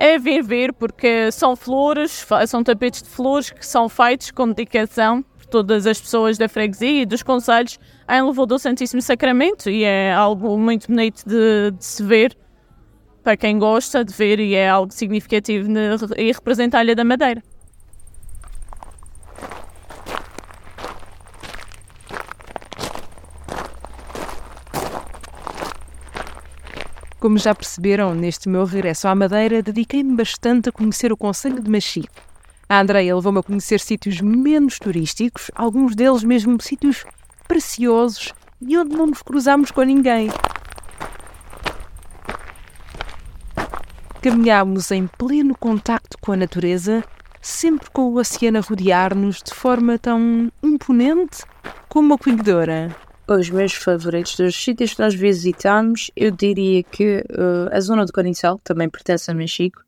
é 0.00 0.16
vir 0.16 0.42
ver, 0.44 0.72
porque 0.72 1.30
são 1.32 1.56
flores, 1.56 2.24
são 2.46 2.62
tapetes 2.62 3.02
de 3.02 3.08
flores 3.08 3.50
que 3.50 3.66
são 3.66 3.88
feitos 3.88 4.30
com 4.30 4.46
dedicação 4.46 5.22
por 5.22 5.44
todas 5.46 5.88
as 5.88 6.00
pessoas 6.00 6.38
da 6.38 6.48
freguesia 6.48 7.02
e 7.02 7.06
dos 7.06 7.24
conselhos 7.24 7.80
em 8.08 8.22
louvor 8.22 8.46
do 8.46 8.60
Santíssimo 8.60 9.02
Sacramento 9.02 9.68
e 9.68 9.82
é 9.82 10.12
algo 10.12 10.56
muito 10.56 10.86
bonito 10.86 11.24
de, 11.26 11.72
de 11.72 11.84
se 11.84 12.02
ver 12.04 12.36
para 13.24 13.36
quem 13.36 13.58
gosta 13.58 14.04
de 14.04 14.14
ver 14.14 14.38
e 14.38 14.54
é 14.54 14.68
algo 14.68 14.92
significativo 14.92 15.68
e 16.16 16.32
representa 16.32 16.78
a 16.78 16.84
Ilha 16.84 16.94
da 16.94 17.04
Madeira. 17.04 17.42
Como 27.20 27.36
já 27.36 27.52
perceberam, 27.52 28.14
neste 28.14 28.48
meu 28.48 28.64
regresso 28.64 29.08
à 29.08 29.14
Madeira, 29.14 29.60
dediquei-me 29.60 30.14
bastante 30.14 30.68
a 30.68 30.72
conhecer 30.72 31.12
o 31.12 31.16
Conselho 31.16 31.60
de 31.60 31.68
Machico. 31.68 32.14
A 32.68 32.80
Andreia 32.80 33.16
levou-me 33.16 33.40
a 33.40 33.42
conhecer 33.42 33.80
sítios 33.80 34.20
menos 34.20 34.78
turísticos, 34.78 35.50
alguns 35.52 35.96
deles 35.96 36.22
mesmo 36.22 36.62
sítios 36.62 37.04
preciosos 37.48 38.32
e 38.60 38.78
onde 38.78 38.96
não 38.96 39.08
nos 39.08 39.20
cruzámos 39.20 39.72
com 39.72 39.82
ninguém. 39.82 40.28
Caminhámos 44.22 44.92
em 44.92 45.08
pleno 45.08 45.56
contacto 45.58 46.16
com 46.20 46.30
a 46.30 46.36
natureza, 46.36 47.02
sempre 47.42 47.90
com 47.90 48.02
o 48.02 48.18
oceano 48.20 48.58
a 48.58 48.60
rodear-nos 48.60 49.42
de 49.42 49.52
forma 49.52 49.98
tão 49.98 50.52
imponente 50.62 51.42
como 51.88 52.14
acolhedora. 52.14 52.94
Os 53.30 53.50
meus 53.50 53.74
favoritos 53.74 54.36
dos 54.36 54.56
sítios 54.56 54.94
que 54.94 55.02
nós 55.02 55.14
visitámos, 55.14 56.10
eu 56.16 56.30
diria 56.30 56.82
que 56.82 57.18
uh, 57.30 57.68
a 57.70 57.78
zona 57.78 58.06
do 58.06 58.12
Carnicel 58.12 58.58
também 58.64 58.88
pertence 58.88 59.30
a 59.30 59.34
Mexico, 59.34 59.82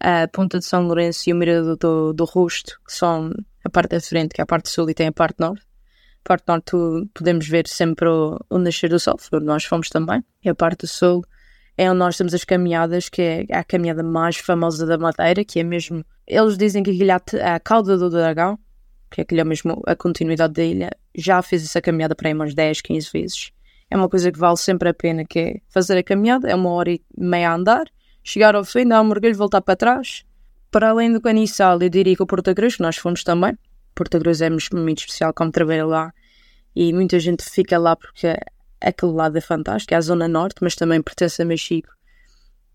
a 0.00 0.26
Ponta 0.26 0.58
de 0.58 0.64
São 0.64 0.88
Lourenço 0.88 1.30
e 1.30 1.32
o 1.32 1.36
Mirador 1.36 1.76
do, 1.76 2.12
do 2.12 2.24
Rosto, 2.24 2.80
que 2.84 2.92
são 2.92 3.30
a 3.64 3.70
parte 3.70 3.90
da 3.90 4.00
frente, 4.00 4.34
que 4.34 4.40
é 4.40 4.42
a 4.42 4.46
parte 4.46 4.68
sul, 4.68 4.90
e 4.90 4.94
tem 4.94 5.06
a 5.06 5.12
parte 5.12 5.38
norte. 5.38 5.64
A 6.24 6.28
parte 6.28 6.44
norte 6.48 6.72
podemos 7.14 7.46
ver 7.46 7.68
sempre 7.68 8.08
o, 8.08 8.36
o 8.50 8.58
nascer 8.58 8.90
do 8.90 8.98
sol, 8.98 9.16
onde 9.32 9.46
nós 9.46 9.64
fomos 9.64 9.88
também, 9.88 10.20
e 10.44 10.48
a 10.48 10.54
parte 10.54 10.80
do 10.80 10.88
sul 10.88 11.24
é 11.78 11.88
onde 11.88 12.00
nós 12.00 12.16
temos 12.16 12.34
as 12.34 12.42
caminhadas, 12.42 13.08
que 13.08 13.22
é 13.22 13.46
a 13.52 13.62
caminhada 13.62 14.02
mais 14.02 14.38
famosa 14.38 14.84
da 14.84 14.98
Madeira, 14.98 15.44
que 15.44 15.60
é 15.60 15.62
mesmo. 15.62 16.04
Eles 16.26 16.58
dizem 16.58 16.82
que 16.82 16.90
aquilo 16.90 17.12
é 17.12 17.52
a 17.52 17.60
cauda 17.60 17.96
do 17.96 18.10
dragão, 18.10 18.58
que 19.12 19.20
aquilo 19.20 19.40
é 19.40 19.44
mesmo 19.44 19.82
a 19.86 19.94
continuidade 19.94 20.54
da 20.54 20.64
ilha, 20.64 20.90
já 21.14 21.40
fiz 21.42 21.64
essa 21.64 21.80
caminhada 21.80 22.14
para 22.14 22.28
aí 22.28 22.34
umas 22.34 22.54
10, 22.54 22.80
15 22.80 23.10
vezes. 23.12 23.52
É 23.90 23.96
uma 23.96 24.08
coisa 24.08 24.32
que 24.32 24.38
vale 24.38 24.56
sempre 24.56 24.88
a 24.88 24.94
pena, 24.94 25.24
que 25.24 25.38
é 25.38 25.56
fazer 25.68 25.98
a 25.98 26.02
caminhada, 26.02 26.48
é 26.48 26.54
uma 26.54 26.70
hora 26.70 26.90
e 26.90 27.02
meia 27.16 27.50
a 27.50 27.54
andar, 27.54 27.84
chegar 28.24 28.54
ao 28.54 28.64
fim, 28.64 28.86
dar 28.86 29.02
um 29.02 29.04
mergulho, 29.04 29.36
voltar 29.36 29.60
para 29.60 29.76
trás. 29.76 30.24
Para 30.70 30.88
além 30.88 31.12
do 31.12 31.20
Caniçal, 31.20 31.78
eu 31.82 31.90
diria 31.90 32.16
que 32.16 32.22
o 32.22 32.26
Porto 32.26 32.54
Cruz, 32.54 32.78
nós 32.78 32.96
fomos 32.96 33.22
também. 33.22 33.56
Porto 33.94 34.18
Cruz 34.18 34.40
é 34.40 34.48
muito 34.48 35.00
especial, 35.00 35.34
como 35.34 35.52
trabalho 35.52 35.86
lá, 35.86 36.12
e 36.74 36.92
muita 36.92 37.20
gente 37.20 37.44
fica 37.44 37.78
lá 37.78 37.94
porque 37.94 38.34
aquele 38.80 39.12
lado 39.12 39.36
é 39.36 39.40
fantástico, 39.40 39.92
é 39.92 39.96
a 39.98 40.00
zona 40.00 40.26
norte, 40.26 40.56
mas 40.62 40.74
também 40.74 41.02
pertence 41.02 41.42
a 41.42 41.44
Mexico. 41.44 41.90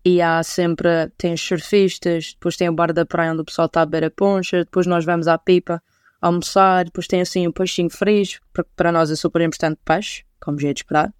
E 0.04 0.22
há 0.22 0.42
sempre, 0.42 1.10
tem 1.18 1.36
surfistas, 1.36 2.32
depois 2.32 2.56
tem 2.56 2.68
o 2.68 2.72
bar 2.72 2.92
da 2.92 3.04
praia 3.04 3.32
onde 3.32 3.42
o 3.42 3.44
pessoal 3.44 3.66
está 3.66 3.82
a 3.82 3.86
beber 3.86 4.06
a 4.06 4.10
poncha, 4.10 4.64
depois 4.64 4.86
nós 4.86 5.04
vamos 5.04 5.26
à 5.26 5.36
pipa, 5.36 5.82
almoçar, 6.20 6.84
depois 6.84 7.06
tem 7.06 7.20
assim 7.20 7.46
um 7.46 7.52
peixinho 7.52 7.90
fresco, 7.90 8.44
porque 8.52 8.70
para 8.76 8.92
nós 8.92 9.10
é 9.10 9.16
super 9.16 9.40
importante 9.42 9.78
peixe, 9.84 10.24
como 10.40 10.58
já 10.58 10.68
é 10.68 10.72
de 10.72 10.80
esperar. 10.80 11.14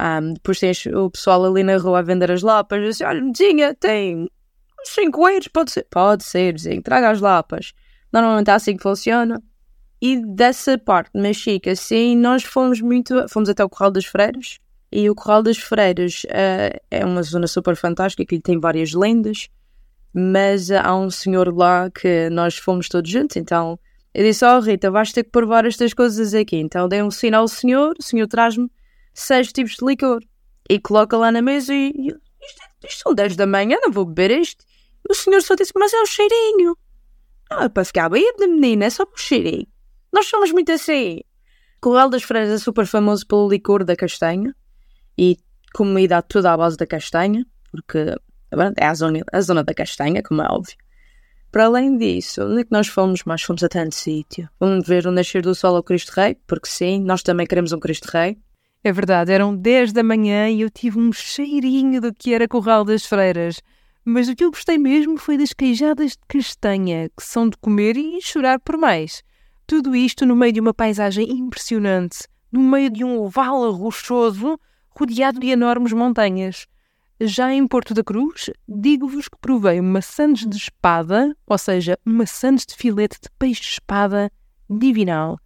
Um, 0.00 0.32
depois 0.32 0.58
tem 0.58 0.72
o 0.94 1.10
pessoal 1.10 1.44
ali 1.44 1.62
na 1.62 1.76
rua 1.76 1.98
a 1.98 2.02
vender 2.02 2.30
as 2.30 2.42
lapas, 2.42 2.82
assim, 2.86 3.04
olha, 3.04 3.22
vizinha, 3.22 3.74
tem 3.74 4.28
uns 4.80 4.88
5 4.88 5.28
euros, 5.28 5.48
pode 5.48 5.72
ser? 5.72 5.86
Pode 5.90 6.24
ser, 6.24 6.52
vizinho, 6.52 6.82
traga 6.82 7.10
as 7.10 7.20
lapas. 7.20 7.74
Normalmente 8.12 8.50
é 8.50 8.54
assim 8.54 8.76
que 8.76 8.82
funciona. 8.82 9.42
E 10.00 10.24
dessa 10.34 10.78
parte 10.78 11.10
de 11.14 11.20
Mexico, 11.20 11.68
assim, 11.68 12.16
nós 12.16 12.42
fomos 12.42 12.80
muito, 12.80 13.28
fomos 13.28 13.50
até 13.50 13.62
o 13.62 13.68
Corral 13.68 13.90
das 13.90 14.06
Freiras, 14.06 14.58
e 14.90 15.08
o 15.10 15.14
Corral 15.14 15.42
das 15.42 15.58
Freiras 15.58 16.24
uh, 16.24 16.80
é 16.90 17.04
uma 17.04 17.22
zona 17.22 17.46
super 17.46 17.76
fantástica, 17.76 18.24
que 18.24 18.40
tem 18.40 18.58
várias 18.58 18.92
lendas, 18.94 19.48
mas 20.12 20.70
há 20.70 20.96
um 20.96 21.10
senhor 21.10 21.54
lá 21.54 21.90
que 21.90 22.30
nós 22.30 22.56
fomos 22.56 22.88
todos 22.88 23.10
juntos, 23.10 23.36
então 23.36 23.78
eu 24.14 24.24
disse: 24.24 24.44
Oh 24.44 24.60
Rita, 24.60 24.90
vais 24.90 25.12
ter 25.12 25.24
que 25.24 25.30
provar 25.30 25.64
estas 25.64 25.94
coisas 25.94 26.34
aqui. 26.34 26.56
Então 26.56 26.88
dei 26.88 27.02
um 27.02 27.10
sinal 27.10 27.42
ao 27.42 27.48
senhor, 27.48 27.94
o 27.98 28.02
senhor 28.02 28.26
traz-me 28.26 28.70
seis 29.14 29.52
tipos 29.52 29.72
de 29.72 29.84
licor 29.84 30.20
e 30.68 30.78
coloca 30.78 31.16
lá 31.16 31.30
na 31.30 31.42
mesa 31.42 31.72
e. 31.74 31.92
e 31.94 32.08
isto, 32.08 32.62
isto 32.84 33.02
são 33.02 33.14
10 33.14 33.36
da 33.36 33.46
manhã, 33.46 33.76
não 33.82 33.92
vou 33.92 34.04
beber 34.04 34.40
isto. 34.40 34.64
O 35.08 35.14
senhor 35.14 35.42
só 35.42 35.54
disse: 35.54 35.72
Mas 35.76 35.92
é 35.92 36.00
o 36.00 36.06
cheirinho. 36.06 36.76
Não 37.50 37.62
é 37.62 37.68
para 37.68 37.84
ficar 37.84 38.08
bêbada, 38.08 38.46
menina, 38.46 38.86
é 38.86 38.90
só 38.90 39.04
por 39.04 39.18
cheirinho. 39.18 39.66
Nós 40.12 40.26
somos 40.26 40.52
muito 40.52 40.70
assim. 40.72 41.20
Corral 41.80 42.10
das 42.10 42.22
Freiras 42.22 42.50
é 42.50 42.58
super 42.58 42.86
famoso 42.86 43.26
pelo 43.26 43.48
licor 43.48 43.84
da 43.84 43.96
castanha 43.96 44.54
e 45.16 45.36
comida 45.74 46.20
toda 46.22 46.52
à 46.52 46.56
base 46.56 46.76
da 46.76 46.86
castanha, 46.86 47.44
porque 47.70 47.98
é 48.76 48.86
a 48.86 48.94
zona, 48.94 49.20
a 49.32 49.40
zona 49.40 49.64
da 49.64 49.72
castanha, 49.72 50.22
como 50.22 50.42
é 50.42 50.46
óbvio. 50.46 50.76
Para 51.50 51.64
além 51.64 51.96
disso, 51.96 52.44
onde 52.44 52.60
é 52.60 52.64
que 52.64 52.70
nós 52.70 52.86
fomos? 52.86 53.24
Mais 53.24 53.42
fomos 53.42 53.64
a 53.64 53.68
tanto 53.68 53.94
sítio. 53.94 54.48
Vamos 54.60 54.86
ver 54.86 55.06
o 55.06 55.10
nascer 55.10 55.42
do 55.42 55.52
sol 55.52 55.74
ao 55.74 55.82
Cristo 55.82 56.10
Rei, 56.10 56.36
porque 56.46 56.68
sim, 56.68 57.00
nós 57.00 57.22
também 57.22 57.44
queremos 57.44 57.72
um 57.72 57.80
Cristo 57.80 58.06
Rei. 58.06 58.38
É 58.84 58.92
verdade, 58.92 59.32
eram 59.32 59.54
10 59.54 59.92
da 59.92 60.02
manhã 60.02 60.48
e 60.48 60.60
eu 60.60 60.70
tive 60.70 60.98
um 60.98 61.12
cheirinho 61.12 62.00
do 62.00 62.14
que 62.14 62.32
era 62.32 62.46
Corral 62.46 62.84
das 62.84 63.04
Freiras. 63.04 63.60
Mas 64.04 64.28
o 64.28 64.36
que 64.36 64.44
eu 64.44 64.50
gostei 64.50 64.78
mesmo 64.78 65.18
foi 65.18 65.36
das 65.36 65.52
queijadas 65.52 66.12
de 66.12 66.18
castanha, 66.28 67.08
que 67.08 67.22
são 67.22 67.48
de 67.48 67.56
comer 67.58 67.96
e 67.96 68.22
chorar 68.22 68.60
por 68.60 68.78
mais. 68.78 69.22
Tudo 69.66 69.94
isto 69.94 70.24
no 70.24 70.36
meio 70.36 70.52
de 70.52 70.60
uma 70.60 70.72
paisagem 70.72 71.30
impressionante, 71.30 72.26
no 72.50 72.60
meio 72.60 72.90
de 72.90 73.04
um 73.04 73.18
oval 73.18 73.70
rochoso 73.72 74.58
rodeado 74.88 75.40
de 75.40 75.48
enormes 75.48 75.92
montanhas. 75.92 76.66
Já 77.22 77.52
em 77.52 77.66
Porto 77.66 77.92
da 77.92 78.02
Cruz, 78.02 78.48
digo-vos 78.66 79.28
que 79.28 79.36
provei 79.38 79.78
sandes 80.00 80.48
de 80.48 80.56
espada, 80.56 81.36
ou 81.46 81.58
seja, 81.58 81.98
sandes 82.26 82.64
de 82.64 82.74
filete 82.74 83.18
de 83.22 83.28
peixe-espada 83.38 84.32
divinal. 84.70 85.38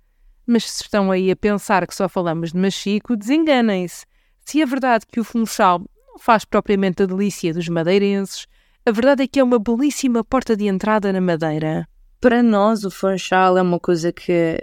Mas 0.47 0.71
se 0.71 0.83
estão 0.83 1.11
aí 1.11 1.33
a 1.33 1.37
pensar 1.37 1.85
que 1.85 1.95
só 1.95 2.09
falamos 2.09 2.53
de 2.53 2.59
machico, 2.59 3.17
desenganem-se. 3.17 4.07
Se 4.45 4.63
é 4.63 4.67
verdade 4.67 5.05
que 5.05 5.19
o 5.19 5.25
funchal 5.25 5.81
não 6.07 6.17
faz 6.17 6.45
propriamente 6.45 7.03
a 7.03 7.07
delícia 7.07 7.53
dos 7.53 7.69
madeirenses, 7.69 8.47
a 8.87 8.93
verdade 8.93 9.25
é 9.25 9.27
que 9.27 9.41
é 9.41 9.43
uma 9.43 9.59
belíssima 9.59 10.23
porta 10.23 10.57
de 10.57 10.67
entrada 10.67 11.13
na 11.13 11.21
Madeira. 11.21 11.89
Para 12.21 12.41
nós, 12.41 12.85
o 12.85 12.91
funchal 12.91 13.59
é 13.59 13.63
uma 13.63 13.81
coisa 13.81 14.13
que 14.13 14.61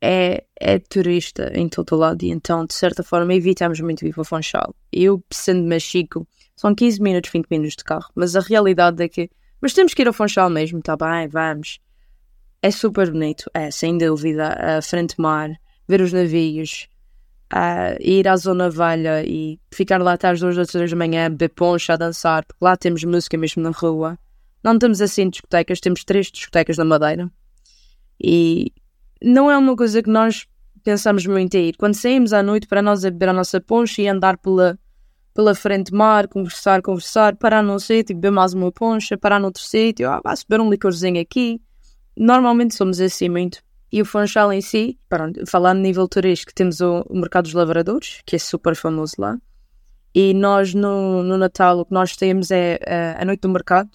é, 0.00 0.44
é 0.58 0.78
turista 0.78 1.52
em 1.54 1.68
todo 1.68 1.92
o 1.92 1.96
lado 1.96 2.22
e 2.22 2.30
então, 2.30 2.64
de 2.64 2.74
certa 2.74 3.02
forma, 3.02 3.34
evitamos 3.34 3.80
muito 3.80 4.04
ir 4.06 4.12
para 4.12 4.22
o 4.22 4.24
Funchal. 4.24 4.74
Eu, 4.90 5.22
sendo 5.30 5.68
Machico, 5.68 6.26
são 6.60 6.74
15 6.74 7.00
minutos, 7.00 7.30
20 7.32 7.46
minutos 7.50 7.74
de 7.74 7.84
carro, 7.84 8.10
mas 8.14 8.36
a 8.36 8.40
realidade 8.40 9.02
é 9.02 9.08
que. 9.08 9.30
Mas 9.62 9.72
temos 9.72 9.94
que 9.94 10.02
ir 10.02 10.08
ao 10.08 10.12
Funchal 10.12 10.50
mesmo, 10.50 10.82
tá 10.82 10.94
bem, 10.94 11.26
vamos. 11.26 11.80
É 12.60 12.70
super 12.70 13.10
bonito, 13.10 13.50
é, 13.54 13.70
sem 13.70 13.96
dúvida. 13.96 14.76
A 14.76 14.82
frente 14.82 15.18
mar, 15.18 15.58
ver 15.88 16.02
os 16.02 16.12
navios, 16.12 16.86
ir 17.98 18.28
à 18.28 18.36
Zona 18.36 18.68
Velha 18.68 19.24
e 19.24 19.58
ficar 19.72 20.02
lá 20.02 20.12
até 20.12 20.28
às 20.28 20.38
duas 20.38 20.58
ou 20.58 20.66
três 20.66 20.90
da 20.90 20.96
manhã, 20.98 21.30
beber 21.30 21.48
poncha, 21.48 21.94
a 21.94 21.96
dançar, 21.96 22.44
porque 22.44 22.62
lá 22.62 22.76
temos 22.76 23.02
música 23.04 23.38
mesmo 23.38 23.62
na 23.62 23.70
rua. 23.70 24.18
Não 24.62 24.78
temos 24.78 25.00
assim 25.00 25.30
discotecas, 25.30 25.80
temos 25.80 26.04
três 26.04 26.26
discotecas 26.30 26.76
na 26.76 26.84
Madeira. 26.84 27.32
E 28.22 28.70
não 29.22 29.50
é 29.50 29.56
uma 29.56 29.74
coisa 29.74 30.02
que 30.02 30.10
nós 30.10 30.46
pensamos 30.84 31.24
muito 31.24 31.54
em 31.54 31.68
ir. 31.68 31.76
Quando 31.78 31.94
saímos 31.94 32.34
à 32.34 32.42
noite, 32.42 32.66
para 32.66 32.82
nós 32.82 33.02
é 33.02 33.10
beber 33.10 33.30
a 33.30 33.32
nossa 33.32 33.62
poncha 33.62 34.02
e 34.02 34.08
andar 34.08 34.36
pela, 34.36 34.78
pela 35.34 35.54
frente 35.54 35.92
mar, 35.92 36.28
conversar, 36.28 36.82
conversar, 36.82 37.36
parar 37.36 37.62
num 37.62 37.78
sítio, 37.78 38.14
beber 38.14 38.30
mais 38.30 38.52
uma 38.52 38.72
poncha, 38.72 39.16
parar 39.16 39.38
noutro 39.38 39.62
sítio, 39.62 40.08
ah, 40.10 40.20
vai 40.22 40.34
beber 40.48 40.62
um 40.62 40.70
licorzinho 40.70 41.20
aqui. 41.20 41.60
Normalmente 42.16 42.74
somos 42.74 43.00
assim 43.00 43.28
muito. 43.28 43.62
E 43.92 44.00
o 44.00 44.04
Funchal 44.04 44.52
em 44.52 44.60
si, 44.60 44.98
pronto, 45.08 45.44
falando 45.46 45.78
a 45.78 45.80
nível 45.80 46.06
turístico, 46.06 46.54
temos 46.54 46.80
o, 46.80 47.04
Mercado 47.10 47.44
dos 47.44 47.54
Lavradores, 47.54 48.20
que 48.24 48.36
é 48.36 48.38
super 48.38 48.76
famoso 48.76 49.14
lá. 49.18 49.36
E 50.14 50.32
nós 50.34 50.74
no, 50.74 51.22
no 51.22 51.36
Natal 51.36 51.80
o 51.80 51.84
que 51.84 51.92
nós 51.92 52.16
temos 52.16 52.50
é 52.50 52.78
uh, 52.82 53.22
a 53.22 53.24
Noite 53.24 53.40
do 53.40 53.48
Mercado, 53.48 53.90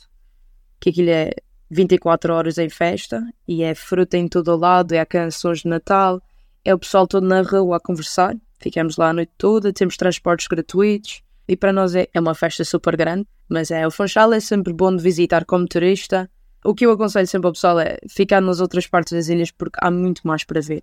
que 0.80 0.90
aquilo 0.90 1.10
é 1.10 1.32
24 1.70 2.34
horas 2.34 2.58
em 2.58 2.70
festa 2.70 3.24
e 3.48 3.64
é 3.64 3.74
fruta 3.74 4.18
em 4.18 4.28
todo 4.28 4.50
o 4.52 4.58
lado, 4.58 4.94
é 4.94 5.06
canções 5.06 5.60
de 5.60 5.68
Natal, 5.68 6.22
é 6.64 6.74
o 6.74 6.80
pessoal 6.80 7.08
todo 7.08 7.26
na 7.26 7.42
rua 7.42 7.78
a 7.78 7.80
conversar. 7.80 8.36
Ficamos 8.60 8.98
lá 8.98 9.10
a 9.10 9.14
noite 9.14 9.32
toda, 9.38 9.74
temos 9.74 9.98
transportes 9.98 10.48
gratuitos 10.48 11.22
e 11.48 11.56
para 11.56 11.72
nós 11.72 11.96
é, 11.96 12.08
é 12.14 12.20
uma 12.20 12.34
festa 12.34 12.64
super 12.64 12.96
grande. 12.96 13.28
Mas 13.48 13.70
é, 13.70 13.86
o 13.86 13.92
Funchal 13.92 14.34
é 14.34 14.40
sempre 14.40 14.74
bom 14.74 14.96
de 14.96 15.04
visitar 15.04 15.46
como 15.46 15.68
turista. 15.68 16.30
O 16.64 16.74
que 16.74 16.86
eu 16.86 16.92
aconselho 16.92 17.28
sempre 17.28 17.48
ao 17.48 17.54
pessoal 17.54 17.80
é 17.80 17.98
ficar 18.10 18.42
nas 18.42 18.60
outras 18.60 18.88
partes 18.88 19.14
das 19.14 19.28
ilhas 19.28 19.52
porque 19.52 19.78
há 19.82 19.92
muito 19.92 20.26
mais 20.26 20.44
para 20.44 20.62
ver. 20.62 20.82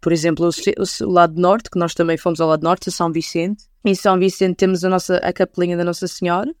Por 0.00 0.12
exemplo, 0.12 0.48
o, 0.48 1.04
o, 1.04 1.10
lado 1.10 1.40
norte, 1.40 1.70
que 1.70 1.78
nós 1.78 1.94
também 1.94 2.16
fomos 2.16 2.40
ao 2.40 2.48
lado 2.48 2.62
norte, 2.62 2.88
a 2.88 2.92
São 2.92 3.12
Vicente. 3.12 3.64
Em 3.84 3.94
São 3.94 4.18
Vicente 4.18 4.56
temos 4.56 4.84
a 4.84 4.88
nossa 4.88 5.16
a 5.18 5.32
capelinha 5.32 5.76
da 5.76 5.84
Nossa 5.84 6.06
Senhora, 6.06 6.52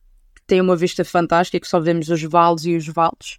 tem 0.46 0.60
uma 0.60 0.74
vista 0.74 1.04
fantástica, 1.04 1.60
que 1.60 1.68
só 1.68 1.78
vemos 1.78 2.08
os 2.08 2.22
vales 2.22 2.64
e 2.64 2.74
os 2.74 2.86
vales. 2.86 3.38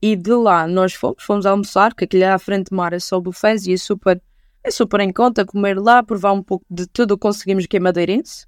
E 0.00 0.14
de 0.14 0.32
lá 0.32 0.66
nós 0.66 0.94
fomos, 0.94 1.22
fomos 1.22 1.44
almoçar, 1.44 1.90
porque 1.90 2.04
aquilo 2.04 2.24
à 2.26 2.38
frente 2.38 2.70
do 2.70 2.76
mar 2.76 2.92
é 2.92 3.00
só 3.00 3.18
bufés 3.20 3.66
e 3.66 3.72
é 3.72 3.76
super, 3.76 4.22
é 4.68 4.70
super 4.70 5.00
em 5.00 5.12
conta 5.12 5.44
comer 5.44 5.78
lá, 5.78 6.02
provar 6.02 6.32
um 6.32 6.42
pouco 6.42 6.64
de 6.70 6.86
tudo 6.86 7.12
o 7.12 7.16
que 7.16 7.22
conseguimos 7.22 7.66
que 7.66 7.76
é 7.76 7.80
madeirense. 7.80 8.46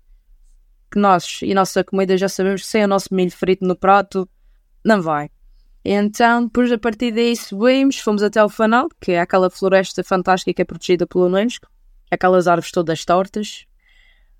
Que 0.91 0.99
nós 0.99 1.41
e 1.43 1.55
nossa 1.55 1.83
comida 1.83 2.17
já 2.17 2.29
sabemos 2.29 2.63
que 2.63 2.69
sem 2.69 2.85
o 2.85 2.89
nosso 2.89 3.15
milho 3.15 3.31
frito 3.31 3.65
no 3.65 3.77
prato, 3.77 4.29
não 4.85 5.01
vai. 5.01 5.31
Então, 5.85 6.45
depois 6.45 6.71
a 6.71 6.79
partir 6.79 7.11
daí 7.11 7.35
subimos, 7.35 7.99
fomos 7.99 8.23
até 8.23 8.45
o 8.45 8.49
Fanal, 8.49 8.89
que 9.01 9.13
é 9.13 9.21
aquela 9.21 9.49
floresta 9.49 10.05
fantástica 10.05 10.53
que 10.53 10.63
é 10.63 10.65
protegida 10.65 11.07
pelo 11.07 11.27
Unesco, 11.27 11.69
aquelas 12.11 12.47
árvores 12.47 12.71
todas 12.71 13.05
tortas, 13.05 13.65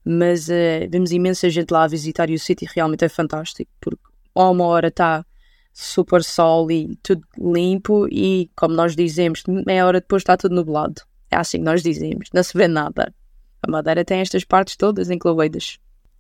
mas 0.05 0.49
uh, 0.49 0.89
vemos 0.91 1.13
imensa 1.13 1.49
gente 1.49 1.71
lá 1.71 1.85
a 1.85 1.89
visitar 1.89 2.29
e 2.29 2.35
o 2.35 2.39
sítio 2.39 2.69
realmente 2.75 3.05
é 3.05 3.09
fantástico, 3.09 3.71
porque 3.81 4.03
a 4.35 4.51
uma 4.51 4.67
hora 4.67 4.89
está 4.89 5.25
super 5.73 6.23
sol 6.23 6.71
e 6.71 6.97
tudo 7.03 7.23
limpo 7.39 8.07
e, 8.11 8.51
como 8.55 8.75
nós 8.75 8.95
dizemos, 8.95 9.43
meia 9.47 9.87
hora 9.87 10.01
depois 10.01 10.21
está 10.21 10.37
tudo 10.37 10.55
nublado. 10.55 11.03
É 11.31 11.37
assim 11.37 11.59
que 11.59 11.65
nós 11.65 11.83
dizemos, 11.83 12.29
não 12.33 12.43
se 12.43 12.57
vê 12.57 12.67
nada. 12.67 13.15
A 13.63 13.71
Madeira 13.71 14.05
tem 14.05 14.21
estas 14.21 14.45
partes 14.45 14.77
todas 14.77 15.11
incluídas. 15.11 15.79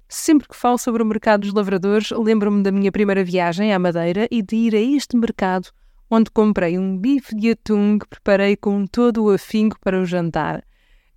Sempre 0.08 0.48
que 0.48 0.56
falo 0.56 0.78
sobre 0.78 1.02
o 1.02 1.06
mercado 1.06 1.42
dos 1.42 1.52
lavradores, 1.52 2.10
lembro-me 2.10 2.62
da 2.62 2.72
minha 2.72 2.92
primeira 2.92 3.24
viagem 3.24 3.72
à 3.72 3.78
Madeira 3.78 4.28
e 4.30 4.42
de 4.42 4.56
ir 4.56 4.74
a 4.74 4.80
este 4.80 5.16
mercado, 5.16 5.68
onde 6.10 6.30
comprei 6.30 6.78
um 6.78 6.96
bife 6.96 7.34
de 7.34 7.50
atum 7.50 7.98
que 7.98 8.08
preparei 8.08 8.56
com 8.56 8.86
todo 8.86 9.24
o 9.24 9.30
afinco 9.30 9.78
para 9.80 10.00
o 10.00 10.04
jantar 10.04 10.64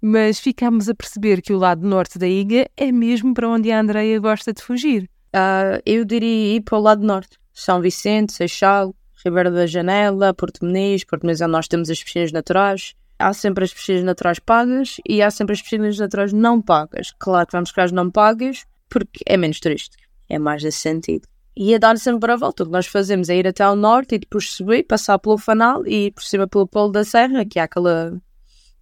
mas 0.05 0.37
ficámos 0.37 0.89
a 0.89 0.93
perceber 0.93 1.41
que 1.41 1.53
o 1.53 1.57
lado 1.57 1.87
norte 1.87 2.19
da 2.19 2.27
ilha 2.27 2.69
é 2.75 2.91
mesmo 2.91 3.33
para 3.33 3.47
onde 3.47 3.71
a 3.71 3.79
Andreia 3.79 4.19
gosta 4.19 4.51
de 4.51 4.61
fugir. 4.61 5.09
Uh, 5.33 5.79
eu 5.85 6.03
diria 6.03 6.57
ir 6.57 6.61
para 6.61 6.77
o 6.77 6.81
lado 6.81 7.01
norte. 7.01 7.39
São 7.53 7.79
Vicente, 7.79 8.33
Seixal, 8.33 8.93
Ribeira 9.23 9.49
da 9.49 9.65
Janela, 9.65 10.33
Porto 10.33 10.65
Meniz. 10.65 11.05
Porto 11.05 11.25
Meniz 11.25 11.39
é 11.39 11.45
onde 11.45 11.53
nós 11.53 11.69
temos 11.69 11.89
as 11.89 12.03
piscinas 12.03 12.33
naturais. 12.33 12.95
Há 13.17 13.33
sempre 13.33 13.63
as 13.63 13.73
piscinas 13.73 14.03
naturais 14.03 14.39
pagas 14.39 14.97
e 15.07 15.21
há 15.21 15.31
sempre 15.31 15.53
as 15.53 15.61
piscinas 15.61 15.97
naturais 15.97 16.33
não 16.33 16.61
pagas. 16.61 17.13
Claro 17.19 17.47
que 17.47 17.53
vamos 17.53 17.69
ficar 17.69 17.83
as 17.83 17.91
não 17.91 18.09
pagas 18.09 18.65
porque 18.89 19.23
é 19.25 19.37
menos 19.37 19.59
turístico. 19.59 20.03
É 20.29 20.37
mais 20.37 20.63
nesse 20.63 20.79
sentido. 20.79 21.27
E 21.55 21.75
a 21.75 21.77
dar 21.77 21.97
sempre 21.97 22.21
para 22.21 22.33
a 22.33 22.37
volta. 22.37 22.63
O 22.63 22.65
que 22.65 22.71
nós 22.71 22.87
fazemos 22.87 23.29
é 23.29 23.37
ir 23.37 23.47
até 23.47 23.63
ao 23.63 23.75
norte 23.75 24.15
e 24.15 24.19
depois 24.19 24.49
subir, 24.49 24.83
passar 24.83 25.19
pelo 25.19 25.37
Fanal 25.37 25.85
e 25.85 26.07
ir 26.07 26.11
por 26.11 26.23
cima 26.23 26.47
pelo 26.47 26.67
Polo 26.67 26.91
da 26.91 27.03
Serra, 27.03 27.45
que 27.45 27.59
é 27.59 27.61
aquela 27.61 28.19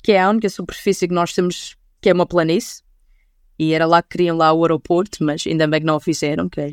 que 0.03 0.13
é 0.13 0.21
a 0.21 0.29
única 0.29 0.49
superfície 0.49 1.07
que 1.07 1.13
nós 1.13 1.33
temos 1.33 1.75
que 2.01 2.09
é 2.09 2.13
uma 2.13 2.25
planície. 2.25 2.81
E 3.59 3.73
era 3.73 3.85
lá 3.85 4.01
que 4.01 4.09
queriam 4.09 4.35
lá 4.35 4.51
o 4.51 4.63
aeroporto, 4.63 5.23
mas 5.23 5.45
ainda 5.45 5.67
bem 5.67 5.81
que 5.81 5.85
não 5.85 5.97
o 5.97 5.99
fizeram, 5.99 6.49
que 6.49 6.59
é 6.59 6.71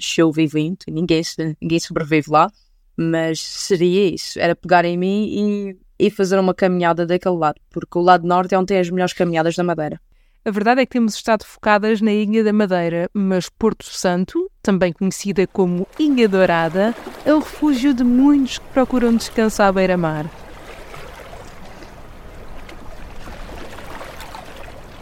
vento, 0.50 0.84
e 0.88 0.90
ninguém, 0.90 1.22
ninguém 1.60 1.78
sobrevive 1.78 2.30
lá. 2.30 2.50
Mas 2.96 3.40
seria 3.40 4.08
isso, 4.14 4.40
era 4.40 4.56
pegar 4.56 4.86
em 4.86 4.96
mim 4.96 5.28
e, 5.28 5.76
e 5.98 6.10
fazer 6.10 6.38
uma 6.38 6.54
caminhada 6.54 7.04
daquele 7.04 7.36
lado, 7.36 7.60
porque 7.70 7.98
o 7.98 8.02
lado 8.02 8.26
norte 8.26 8.54
é 8.54 8.58
onde 8.58 8.66
tem 8.66 8.78
as 8.78 8.90
melhores 8.90 9.12
caminhadas 9.12 9.56
da 9.56 9.64
Madeira. 9.64 10.00
A 10.44 10.50
verdade 10.50 10.80
é 10.80 10.86
que 10.86 10.92
temos 10.92 11.14
estado 11.14 11.44
focadas 11.44 12.00
na 12.00 12.12
Ilha 12.12 12.42
da 12.42 12.52
Madeira, 12.52 13.10
mas 13.12 13.48
Porto 13.48 13.84
Santo, 13.84 14.50
também 14.62 14.92
conhecida 14.92 15.46
como 15.46 15.86
Ilha 15.98 16.28
Dourada, 16.28 16.94
é 17.26 17.34
o 17.34 17.40
refúgio 17.40 17.92
de 17.92 18.04
muitos 18.04 18.58
que 18.58 18.66
procuram 18.68 19.14
descansar 19.14 19.68
à 19.68 19.72
beira-mar. 19.72 20.24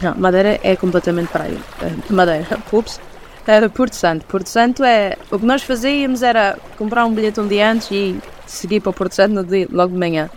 Não, 0.03 0.15
Madeira 0.17 0.59
é 0.63 0.77
completamente 0.77 1.29
praia. 1.29 1.57
Eh, 1.83 2.13
Madeira, 2.13 2.47
ups. 2.73 3.01
Era 3.47 3.69
Porto 3.71 3.95
Santo. 3.95 4.27
Porto 4.27 4.49
Santo 4.49 4.83
é. 4.83 5.17
O 5.31 5.39
que 5.39 5.47
nós 5.47 5.63
fazíamos 5.63 6.23
era 6.23 6.59
comprar 6.77 7.07
um 7.07 7.15
bilhete 7.15 7.39
um 7.41 7.47
dia 7.47 7.71
antes 7.71 7.89
e 7.93 8.19
seguir 8.45 8.81
para 8.81 8.91
o 8.91 8.93
Porto 8.93 9.15
Santo 9.15 9.35
no 9.35 9.45
dia, 9.45 9.69
logo 9.71 9.93
de 9.93 9.99
manhã. 9.99 10.29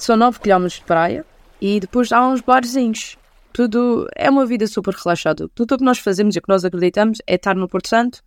São 0.00 0.16
9 0.16 0.40
km 0.40 0.66
de 0.66 0.82
praia 0.82 1.26
e 1.60 1.78
depois 1.78 2.10
há 2.10 2.26
uns 2.26 2.40
barzinhos. 2.40 3.18
Tudo 3.52 4.08
é 4.16 4.30
uma 4.30 4.46
vida 4.46 4.66
super 4.66 4.94
relaxada. 4.94 5.46
Tudo 5.54 5.74
o 5.74 5.78
que 5.78 5.84
nós 5.84 5.98
fazemos 5.98 6.34
e 6.34 6.38
o 6.38 6.42
que 6.42 6.48
nós 6.48 6.64
acreditamos 6.64 7.18
é 7.26 7.34
estar 7.34 7.54
no 7.54 7.68
Porto 7.68 7.88
Santo, 7.88 8.22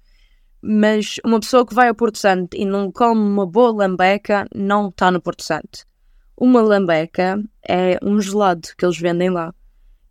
mas 0.61 1.15
uma 1.25 1.39
pessoa 1.39 1.65
que 1.65 1.73
vai 1.73 1.87
ao 1.87 1.95
Porto 1.95 2.19
Santo 2.19 2.55
e 2.55 2.63
não 2.63 2.91
come 2.91 3.19
uma 3.19 3.47
boa 3.47 3.71
lambeca 3.71 4.45
não 4.53 4.89
está 4.89 5.09
no 5.09 5.19
Porto 5.19 5.41
Santo. 5.41 5.83
Uma 6.37 6.61
lambeca 6.61 7.43
é 7.67 7.97
um 8.03 8.21
gelado 8.21 8.69
que 8.77 8.85
eles 8.85 8.99
vendem 8.99 9.31
lá 9.31 9.51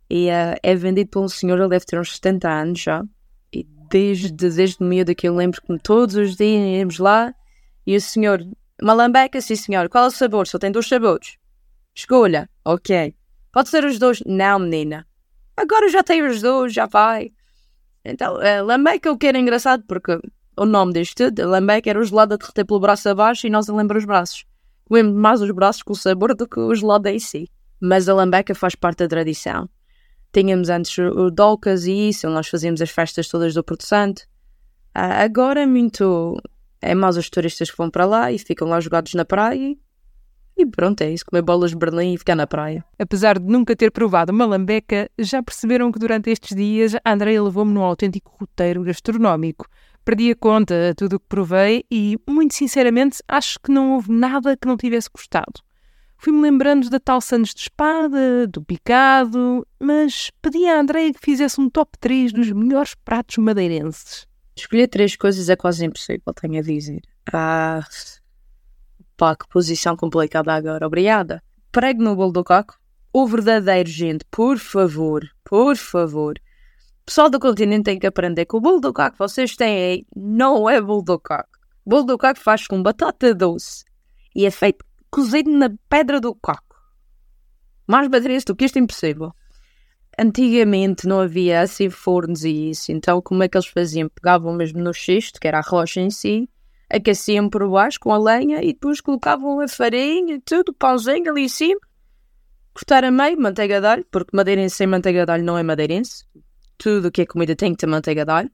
e 0.09 0.27
uh, 0.27 0.59
é 0.61 0.75
vendido 0.75 1.11
por 1.11 1.23
um 1.23 1.29
senhor, 1.29 1.57
ele 1.57 1.69
deve 1.69 1.85
ter 1.85 1.97
uns 1.97 2.13
70 2.15 2.49
anos 2.49 2.81
já. 2.81 3.05
E 3.53 3.65
desde, 3.89 4.33
desde 4.33 4.83
miúdo 4.83 5.15
que 5.15 5.29
eu 5.29 5.35
lembro 5.35 5.61
que 5.61 5.79
todos 5.79 6.15
os 6.15 6.35
dias 6.35 6.77
íamos 6.77 6.99
lá 6.99 7.33
e 7.87 7.95
o 7.95 8.01
senhor, 8.01 8.45
malambeca, 8.81 9.39
sim 9.39 9.55
senhor, 9.55 9.87
qual 9.87 10.03
é 10.03 10.07
o 10.07 10.11
sabor? 10.11 10.45
Só 10.45 10.59
tem 10.59 10.69
dois 10.69 10.89
sabores. 10.89 11.41
Escolha, 11.95 12.49
ok. 12.65 13.15
Pode 13.51 13.69
ser 13.69 13.85
os 13.85 13.99
dois? 13.99 14.21
Não, 14.25 14.59
menina. 14.59 15.05
Agora 15.55 15.87
já 15.89 16.01
tem 16.01 16.23
os 16.23 16.41
dois, 16.41 16.73
já 16.73 16.87
vai. 16.87 17.31
Então, 18.03 18.35
uh, 18.35 18.65
lambeca 18.65 19.11
o 19.11 19.17
que 19.17 19.27
era 19.27 19.37
engraçado 19.37 19.83
porque 19.87 20.19
o 20.57 20.65
nome 20.65 20.93
deste 20.93 21.15
tudo, 21.15 21.47
lambeca 21.47 21.89
era 21.89 21.99
o 21.99 22.03
gelado 22.03 22.33
a 22.33 22.37
derreter 22.37 22.65
pelo 22.65 22.79
braço 22.79 23.07
abaixo 23.09 23.45
e 23.45 23.49
nós 23.49 23.69
a 23.69 23.73
lembrar 23.73 23.97
os 23.97 24.05
braços. 24.05 24.45
Comemos 24.85 25.13
mais 25.13 25.41
os 25.41 25.51
braços 25.51 25.83
com 25.83 25.93
o 25.93 25.95
sabor 25.95 26.35
do 26.35 26.47
que 26.47 26.59
o 26.59 26.75
gelado 26.75 27.07
em 27.07 27.19
si. 27.19 27.47
Mas 27.79 28.09
a 28.09 28.13
lambeca 28.13 28.55
faz 28.55 28.75
parte 28.75 28.99
da 28.99 29.07
tradição. 29.07 29.69
Tínhamos 30.31 30.69
antes 30.69 30.97
o 30.97 31.29
Dolcas 31.29 31.85
e 31.85 32.09
isso, 32.09 32.27
nós 32.29 32.47
fazíamos 32.47 32.81
as 32.81 32.89
festas 32.89 33.27
todas 33.27 33.53
do 33.53 33.63
Porto 33.63 33.85
Santo. 33.85 34.21
Uh, 34.95 35.23
agora 35.23 35.61
é 35.61 35.65
muito. 35.65 36.41
É 36.81 36.95
mais 36.95 37.17
os 37.17 37.29
turistas 37.29 37.69
que 37.69 37.77
vão 37.77 37.89
para 37.89 38.05
lá 38.05 38.31
e 38.31 38.39
ficam 38.39 38.67
lá 38.67 38.79
jogados 38.79 39.13
na 39.13 39.23
praia 39.23 39.77
e 40.57 40.65
pronto, 40.65 41.01
é 41.01 41.11
isso, 41.11 41.25
comer 41.25 41.41
bolas 41.41 41.71
de 41.71 41.77
Berlim 41.77 42.13
e 42.13 42.17
ficar 42.17 42.35
na 42.35 42.45
praia. 42.45 42.83
Apesar 42.99 43.39
de 43.39 43.45
nunca 43.45 43.75
ter 43.75 43.91
provado 43.91 44.31
uma 44.31 44.45
lambeca, 44.45 45.09
já 45.17 45.41
perceberam 45.41 45.91
que 45.91 45.99
durante 45.99 46.29
estes 46.29 46.55
dias 46.55 46.95
a 47.03 47.11
Andreia 47.11 47.41
levou-me 47.41 47.73
num 47.73 47.83
autêntico 47.83 48.35
roteiro 48.39 48.83
gastronómico. 48.83 49.67
Perdi 50.05 50.31
a 50.31 50.35
conta 50.35 50.91
a 50.91 50.93
tudo 50.93 51.15
o 51.15 51.19
que 51.19 51.27
provei 51.27 51.85
e, 51.89 52.17
muito 52.29 52.53
sinceramente, 52.53 53.17
acho 53.27 53.57
que 53.59 53.71
não 53.71 53.93
houve 53.93 54.11
nada 54.11 54.55
que 54.57 54.67
não 54.67 54.77
tivesse 54.77 55.09
gostado. 55.13 55.61
Fui-me 56.17 56.41
lembrando 56.41 56.89
da 56.89 56.99
tal 56.99 57.19
Santos 57.19 57.53
de 57.53 57.61
Espada, 57.61 58.47
do 58.47 58.63
picado, 58.63 59.67
mas 59.79 60.31
pedi 60.41 60.65
à 60.65 60.79
Andreia 60.79 61.11
que 61.13 61.19
fizesse 61.19 61.59
um 61.59 61.69
top 61.69 61.97
3 61.99 62.31
dos 62.31 62.51
melhores 62.51 62.95
pratos 62.95 63.37
madeirenses. 63.37 64.25
Escolher 64.55 64.87
três 64.87 65.15
coisas 65.15 65.49
é 65.49 65.55
quase 65.55 65.85
impossível, 65.85 66.33
tenho 66.33 66.59
a 66.59 66.61
dizer. 66.61 67.01
Ah, 67.33 67.81
pá, 69.23 69.37
que 69.37 69.47
posição 69.47 69.95
complicada 69.95 70.53
agora. 70.53 70.85
Obrigada. 70.85 71.41
Prego 71.71 72.03
no 72.03 72.13
bolo 72.13 72.33
do 72.33 72.43
coco. 72.43 72.77
O 73.13 73.25
verdadeiro, 73.25 73.89
gente, 73.89 74.25
por 74.29 74.57
favor, 74.57 75.23
por 75.45 75.77
favor. 75.77 76.33
Pessoal 77.05 77.29
do 77.29 77.39
continente 77.39 77.83
tem 77.83 77.97
que 77.97 78.05
aprender 78.05 78.45
que 78.45 78.57
o 78.57 78.59
bolo 78.59 78.81
do 78.81 78.91
coco 78.91 79.13
que 79.13 79.19
vocês 79.19 79.55
têm 79.55 79.77
aí 79.77 80.05
não 80.13 80.69
é 80.69 80.81
bolo 80.81 81.03
do 81.03 81.17
coco. 81.17 81.57
Bolo 81.85 82.03
do 82.03 82.17
coco 82.17 82.37
faz 82.37 82.67
com 82.67 82.83
batata 82.83 83.33
doce 83.33 83.85
e 84.35 84.45
é 84.45 84.51
feito 84.51 84.83
cozido 85.09 85.49
na 85.49 85.69
pedra 85.87 86.19
do 86.19 86.35
coco. 86.35 86.75
Mais 87.87 88.09
madeirense 88.09 88.45
do 88.45 88.55
que 88.57 88.65
isto 88.65 88.75
é 88.75 88.81
impossível. 88.81 89.31
Antigamente 90.19 91.07
não 91.07 91.21
havia 91.21 91.61
assim 91.61 91.89
fornos 91.89 92.43
e 92.43 92.71
isso, 92.71 92.91
então 92.91 93.21
como 93.21 93.41
é 93.41 93.47
que 93.47 93.57
eles 93.57 93.67
faziam? 93.67 94.09
Pegavam 94.09 94.53
mesmo 94.53 94.81
no 94.81 94.93
xisto, 94.93 95.39
que 95.39 95.47
era 95.47 95.59
a 95.59 95.61
rocha 95.61 96.01
em 96.01 96.09
si, 96.09 96.49
aqueciam 96.93 97.49
por 97.49 97.67
baixo 97.67 97.99
com 97.99 98.13
a 98.13 98.17
lenha 98.19 98.61
e 98.63 98.67
depois 98.67 99.01
colocavam 99.01 99.59
a 99.59 99.67
farinha, 99.67 100.39
tudo, 100.45 100.71
pãozinho 100.71 101.31
ali 101.31 101.45
em 101.45 101.49
cima, 101.49 101.79
cortar 102.71 103.03
a 103.03 103.09
meio, 103.09 103.41
manteiga 103.41 103.81
de 103.81 103.87
alho, 103.87 104.05
porque 104.11 104.35
madeirense 104.35 104.75
sem 104.75 104.87
manteiga 104.87 105.25
de 105.25 105.31
alho 105.31 105.43
não 105.43 105.57
é 105.57 105.63
madeirense. 105.63 106.25
Tudo 106.77 107.07
o 107.07 107.11
que 107.11 107.23
é 107.23 107.25
comida 107.25 107.55
tem 107.55 107.71
que 107.71 107.77
ter 107.77 107.87
manteiga 107.87 108.23
de 108.23 108.31
alho. 108.31 108.51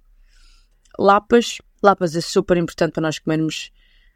Lapas, 0.97 1.57
lapas 1.83 2.15
é 2.15 2.21
super 2.21 2.55
importante 2.57 2.93
para 2.93 3.01
nós 3.01 3.19
comermos 3.19 3.71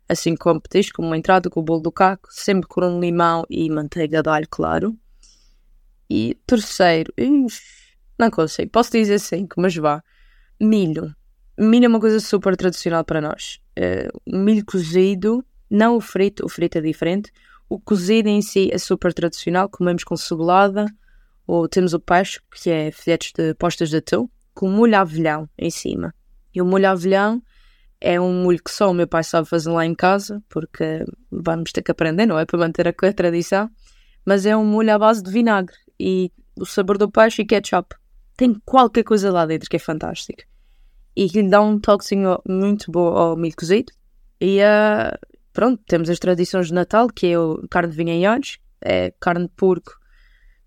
assim 0.07 0.36
como 0.36 0.62
petisco, 0.62 0.97
como 0.97 1.09
uma 1.09 1.17
entrada 1.17 1.49
com 1.49 1.59
o 1.59 1.63
bolo 1.63 1.81
do 1.81 1.91
caco, 1.91 2.29
sempre 2.31 2.67
com 2.67 2.81
um 2.81 2.99
limão 2.99 3.45
e 3.49 3.69
manteiga 3.69 4.23
de 4.23 4.29
alho, 4.29 4.47
claro. 4.49 4.97
E 6.09 6.38
terceiro, 6.45 7.13
não 8.17 8.29
consigo, 8.29 8.71
posso 8.71 8.91
dizer 8.91 9.19
cinco, 9.19 9.59
mas 9.59 9.75
vá. 9.75 10.01
Milho. 10.59 11.13
Milho 11.57 11.86
é 11.86 11.88
uma 11.88 11.99
coisa 11.99 12.19
super 12.19 12.55
tradicional 12.55 13.03
para 13.03 13.19
nós. 13.19 13.62
Uh, 13.77 14.19
milho 14.27 14.65
cozido, 14.65 15.43
não 15.69 15.95
o 15.97 16.01
frito, 16.01 16.45
o 16.45 16.49
frito 16.49 16.77
é 16.77 16.81
diferente. 16.81 17.31
O 17.67 17.79
cozido 17.79 18.29
em 18.29 18.41
si 18.41 18.69
é 18.71 18.77
super 18.77 19.13
tradicional, 19.13 19.69
comemos 19.69 20.03
com 20.03 20.15
cebolada, 20.15 20.86
ou 21.47 21.67
temos 21.67 21.93
o 21.93 21.99
peixe, 21.99 22.39
que 22.51 22.69
é 22.69 22.91
filhetes 22.91 23.31
de 23.33 23.53
postas 23.55 23.89
de 23.89 23.97
atum, 23.97 24.29
com 24.53 24.69
molho 24.69 24.97
avelhão 24.97 25.49
em 25.57 25.69
cima. 25.69 26.13
E 26.53 26.62
o 26.62 26.65
molho 26.65 26.88
avelhão 26.88 27.41
é 27.99 28.19
um 28.19 28.43
molho 28.43 28.62
que 28.63 28.71
só 28.71 28.91
o 28.91 28.93
meu 28.93 29.07
pai 29.07 29.23
sabe 29.23 29.47
fazer 29.47 29.71
lá 29.71 29.86
em 29.86 29.95
casa, 29.95 30.43
porque 30.49 31.03
vamos 31.31 31.71
ter 31.71 31.81
que 31.81 31.91
aprender, 31.91 32.25
não 32.25 32.38
é? 32.38 32.45
Para 32.45 32.59
manter 32.59 32.88
a 32.88 33.13
tradição. 33.13 33.69
Mas 34.25 34.45
é 34.45 34.55
um 34.55 34.65
molho 34.65 34.93
à 34.93 34.99
base 34.99 35.23
de 35.23 35.31
vinagre 35.31 35.75
e 35.99 36.31
o 36.59 36.65
sabor 36.65 36.97
do 36.97 37.09
peixe 37.09 37.41
e 37.41 37.45
ketchup. 37.45 37.95
Tem 38.38 38.53
qualquer 38.65 39.03
coisa 39.03 39.31
lá 39.31 39.45
dentro 39.45 39.69
que 39.69 39.77
é 39.77 39.79
fantástico. 39.79 40.43
E 41.15 41.30
que 41.30 41.41
lhe 41.41 41.49
dá 41.49 41.62
um 41.62 41.80
toquezinho 41.80 42.39
muito 42.47 42.91
bom 42.91 43.08
ao 43.08 43.36
milho 43.36 43.56
cozido. 43.56 43.91
E 44.41 44.60
uh, 44.60 45.17
pronto, 45.52 45.82
temos 45.88 46.10
as 46.10 46.19
tradições 46.19 46.67
de 46.67 46.73
Natal, 46.73 47.08
que 47.08 47.28
é 47.28 47.39
o 47.39 47.65
carne 47.69 47.91
de 47.91 47.97
vinho 47.97 48.10
em 48.10 48.28
olhos, 48.28 48.58
é 48.82 49.13
carne 49.19 49.45
de 49.45 49.54
porco 49.56 49.93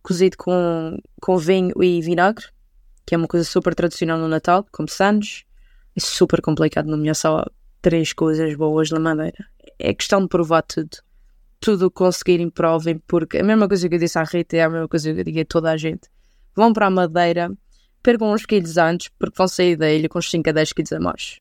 cozido 0.02 0.36
com, 0.36 0.96
com 1.20 1.36
vinho 1.36 1.72
e 1.82 2.00
vinagre, 2.00 2.46
que 3.04 3.14
é 3.14 3.18
uma 3.18 3.26
coisa 3.26 3.44
super 3.44 3.74
tradicional 3.74 4.18
no 4.18 4.28
Natal, 4.28 4.64
como 4.70 4.88
sandes. 4.88 5.44
É 5.96 6.00
super 6.00 6.40
complicado 6.40 6.86
nomear 6.86 7.16
só 7.16 7.44
três 7.82 8.12
coisas 8.12 8.54
boas 8.54 8.90
na 8.90 9.00
madeira. 9.00 9.46
É 9.78 9.92
questão 9.92 10.22
de 10.22 10.28
provar 10.28 10.62
tudo 10.62 10.98
tudo 11.60 11.90
conseguirem, 11.90 12.50
provem, 12.50 12.98
porque 13.06 13.38
a 13.38 13.44
mesma 13.44 13.66
coisa 13.68 13.88
que 13.88 13.94
eu 13.94 13.98
disse 13.98 14.18
à 14.18 14.22
Rita 14.24 14.56
é 14.56 14.62
a 14.62 14.70
mesma 14.70 14.88
coisa 14.88 15.12
que 15.12 15.20
eu 15.20 15.24
digo 15.24 15.40
a 15.40 15.44
toda 15.44 15.70
a 15.70 15.76
gente. 15.76 16.08
Vão 16.54 16.72
para 16.72 16.86
a 16.86 16.90
Madeira, 16.90 17.50
percam 18.02 18.32
uns 18.32 18.46
quilos 18.46 18.76
antes, 18.76 19.08
porque 19.18 19.36
vão 19.36 19.48
sair 19.48 19.76
da 19.76 19.90
ilha 19.90 20.08
com 20.08 20.18
uns 20.18 20.30
5 20.30 20.48
a 20.48 20.52
10 20.52 20.72
quilos 20.72 20.92
a 20.92 21.00
mais. 21.00 21.40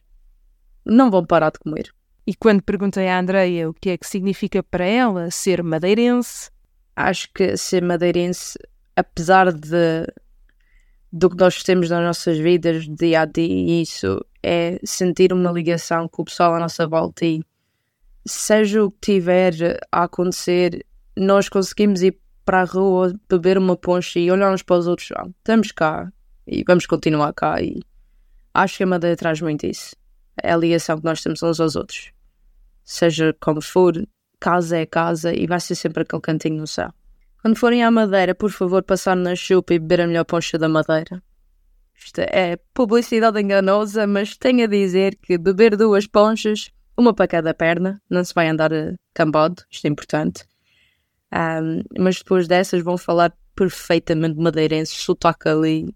Não 0.86 1.10
vão 1.10 1.26
parar 1.26 1.52
de 1.52 1.60
comer. 1.60 1.94
E 2.28 2.34
quando 2.34 2.64
perguntei 2.64 3.08
à 3.08 3.20
Andreia 3.20 3.70
o 3.70 3.74
que 3.74 3.92
é 3.92 3.98
que 3.98 4.08
significa 4.08 4.64
para 4.64 4.86
ela 4.86 5.30
ser 5.30 5.62
madeirense, 5.62 6.50
acho 6.96 7.32
que 7.34 7.56
ser 7.56 7.84
madeirense, 7.84 8.58
apesar 8.96 9.52
de 9.52 10.08
do 11.12 11.30
que 11.30 11.38
nós 11.38 11.64
temos 11.64 11.90
nas 11.90 12.04
nossas 12.04 12.38
vidas 12.38 12.86
dia 12.90 13.22
a 13.22 13.26
dia, 13.26 13.82
isso 13.82 14.20
é 14.44 14.80
sentir 14.84 15.32
uma 15.32 15.50
ligação 15.50 16.10
com 16.10 16.24
o 16.24 16.26
pessoal 16.26 16.56
à 16.56 16.60
nossa 16.60 16.86
volta 16.86 17.26
e 17.26 17.42
seja 18.26 18.84
o 18.84 18.92
que 18.92 19.14
tiver 19.14 19.54
a 19.92 20.04
acontecer, 20.04 20.86
nós 21.16 21.48
conseguimos 21.48 22.02
ir 22.02 22.20
para 22.44 22.62
a 22.62 22.66
rua, 22.66 23.14
beber 23.30 23.58
uma 23.58 23.78
poncha 23.78 24.20
e 24.20 24.30
olhar 24.30 24.54
uns 24.54 24.62
para 24.62 24.78
os 24.78 24.88
outros. 24.88 25.12
Ah, 25.16 25.26
estamos 25.40 25.72
cá 25.72 26.12
e 26.48 26.64
vamos 26.66 26.86
continuar 26.86 27.34
cá. 27.34 27.62
E 27.62 27.80
acho 28.54 28.78
que 28.78 28.84
a 28.84 28.88
Madeira 28.88 29.16
traz 29.16 29.42
muito 29.42 29.66
isso. 29.66 29.96
É 30.42 30.52
a 30.52 30.58
ligação 30.58 30.98
que 30.98 31.06
nós 31.06 31.22
temos 31.22 31.42
uns 31.42 31.60
aos 31.60 31.76
outros. 31.76 32.12
Seja 32.84 33.36
como 33.40 33.62
for, 33.62 33.94
casa 34.40 34.78
é 34.78 34.86
casa 34.86 35.34
e 35.34 35.48
vai 35.48 35.60
ser 35.60 35.76
sempre 35.76 36.04
aquele 36.04 36.22
cantinho 36.22 36.58
no 36.58 36.68
céu. 36.68 36.94
Quando 37.42 37.58
forem 37.58 37.84
à 37.84 37.92
Madeira, 37.92 38.34
por 38.34 38.52
favor, 38.52 38.84
passar 38.84 39.16
na 39.16 39.36
chupa 39.36 39.74
e 39.74 39.80
beber 39.80 40.02
a 40.02 40.08
melhor 40.08 40.26
poncha 40.26 40.58
da 40.58 40.68
Madeira. 40.68 41.22
Isto 41.96 42.20
é 42.20 42.58
publicidade 42.74 43.40
enganosa, 43.40 44.06
mas 44.06 44.36
tenho 44.36 44.66
a 44.66 44.68
dizer 44.68 45.16
que 45.16 45.38
beber 45.38 45.78
duas 45.78 46.06
ponchas 46.08 46.70
uma 46.98 47.14
para 47.14 47.28
cada 47.28 47.54
perna, 47.54 48.02
não 48.10 48.24
se 48.24 48.34
vai 48.34 48.48
andar 48.48 48.72
cambado, 49.14 49.64
isto 49.70 49.86
é 49.86 49.90
importante. 49.90 50.46
Um, 51.34 51.84
mas 52.00 52.20
depois 52.20 52.48
dessas 52.48 52.82
vão 52.82 52.98
falar 52.98 53.36
perfeitamente 53.56 54.40
madeirense, 54.40 54.94
sotaque 54.94 55.50
ali. 55.50 55.94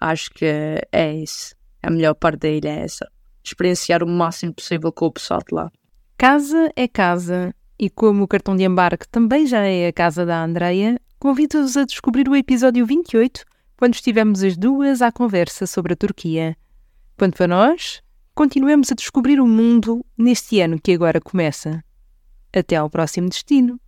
Acho 0.00 0.30
que 0.30 0.44
é 0.92 1.14
isso. 1.14 1.54
A 1.82 1.90
melhor 1.90 2.14
parte 2.14 2.40
da 2.40 2.48
ilha 2.48 2.68
é 2.68 2.84
essa. 2.84 3.10
Experienciar 3.44 4.02
o 4.02 4.06
máximo 4.06 4.54
possível 4.54 4.92
com 4.92 5.06
o 5.06 5.12
pessoal 5.12 5.40
de 5.46 5.54
lá. 5.54 5.70
Casa 6.16 6.70
é 6.76 6.86
casa. 6.86 7.54
E 7.78 7.88
como 7.88 8.24
o 8.24 8.28
cartão 8.28 8.56
de 8.56 8.64
embarque 8.64 9.08
também 9.08 9.46
já 9.46 9.60
é 9.60 9.86
a 9.86 9.92
casa 9.92 10.26
da 10.26 10.42
Andreia, 10.42 11.00
convido-vos 11.18 11.76
a 11.76 11.84
descobrir 11.84 12.28
o 12.28 12.34
episódio 12.34 12.84
28, 12.84 13.44
quando 13.76 13.94
estivemos 13.94 14.42
as 14.42 14.56
duas 14.56 15.00
à 15.00 15.12
conversa 15.12 15.66
sobre 15.66 15.92
a 15.92 15.96
Turquia. 15.96 16.56
Quanto 17.16 17.42
a 17.42 17.46
nós, 17.46 18.02
continuemos 18.34 18.90
a 18.90 18.96
descobrir 18.96 19.40
o 19.40 19.46
mundo 19.46 20.04
neste 20.16 20.60
ano 20.60 20.80
que 20.80 20.92
agora 20.92 21.20
começa. 21.20 21.82
Até 22.52 22.76
ao 22.76 22.90
próximo 22.90 23.28
destino. 23.28 23.80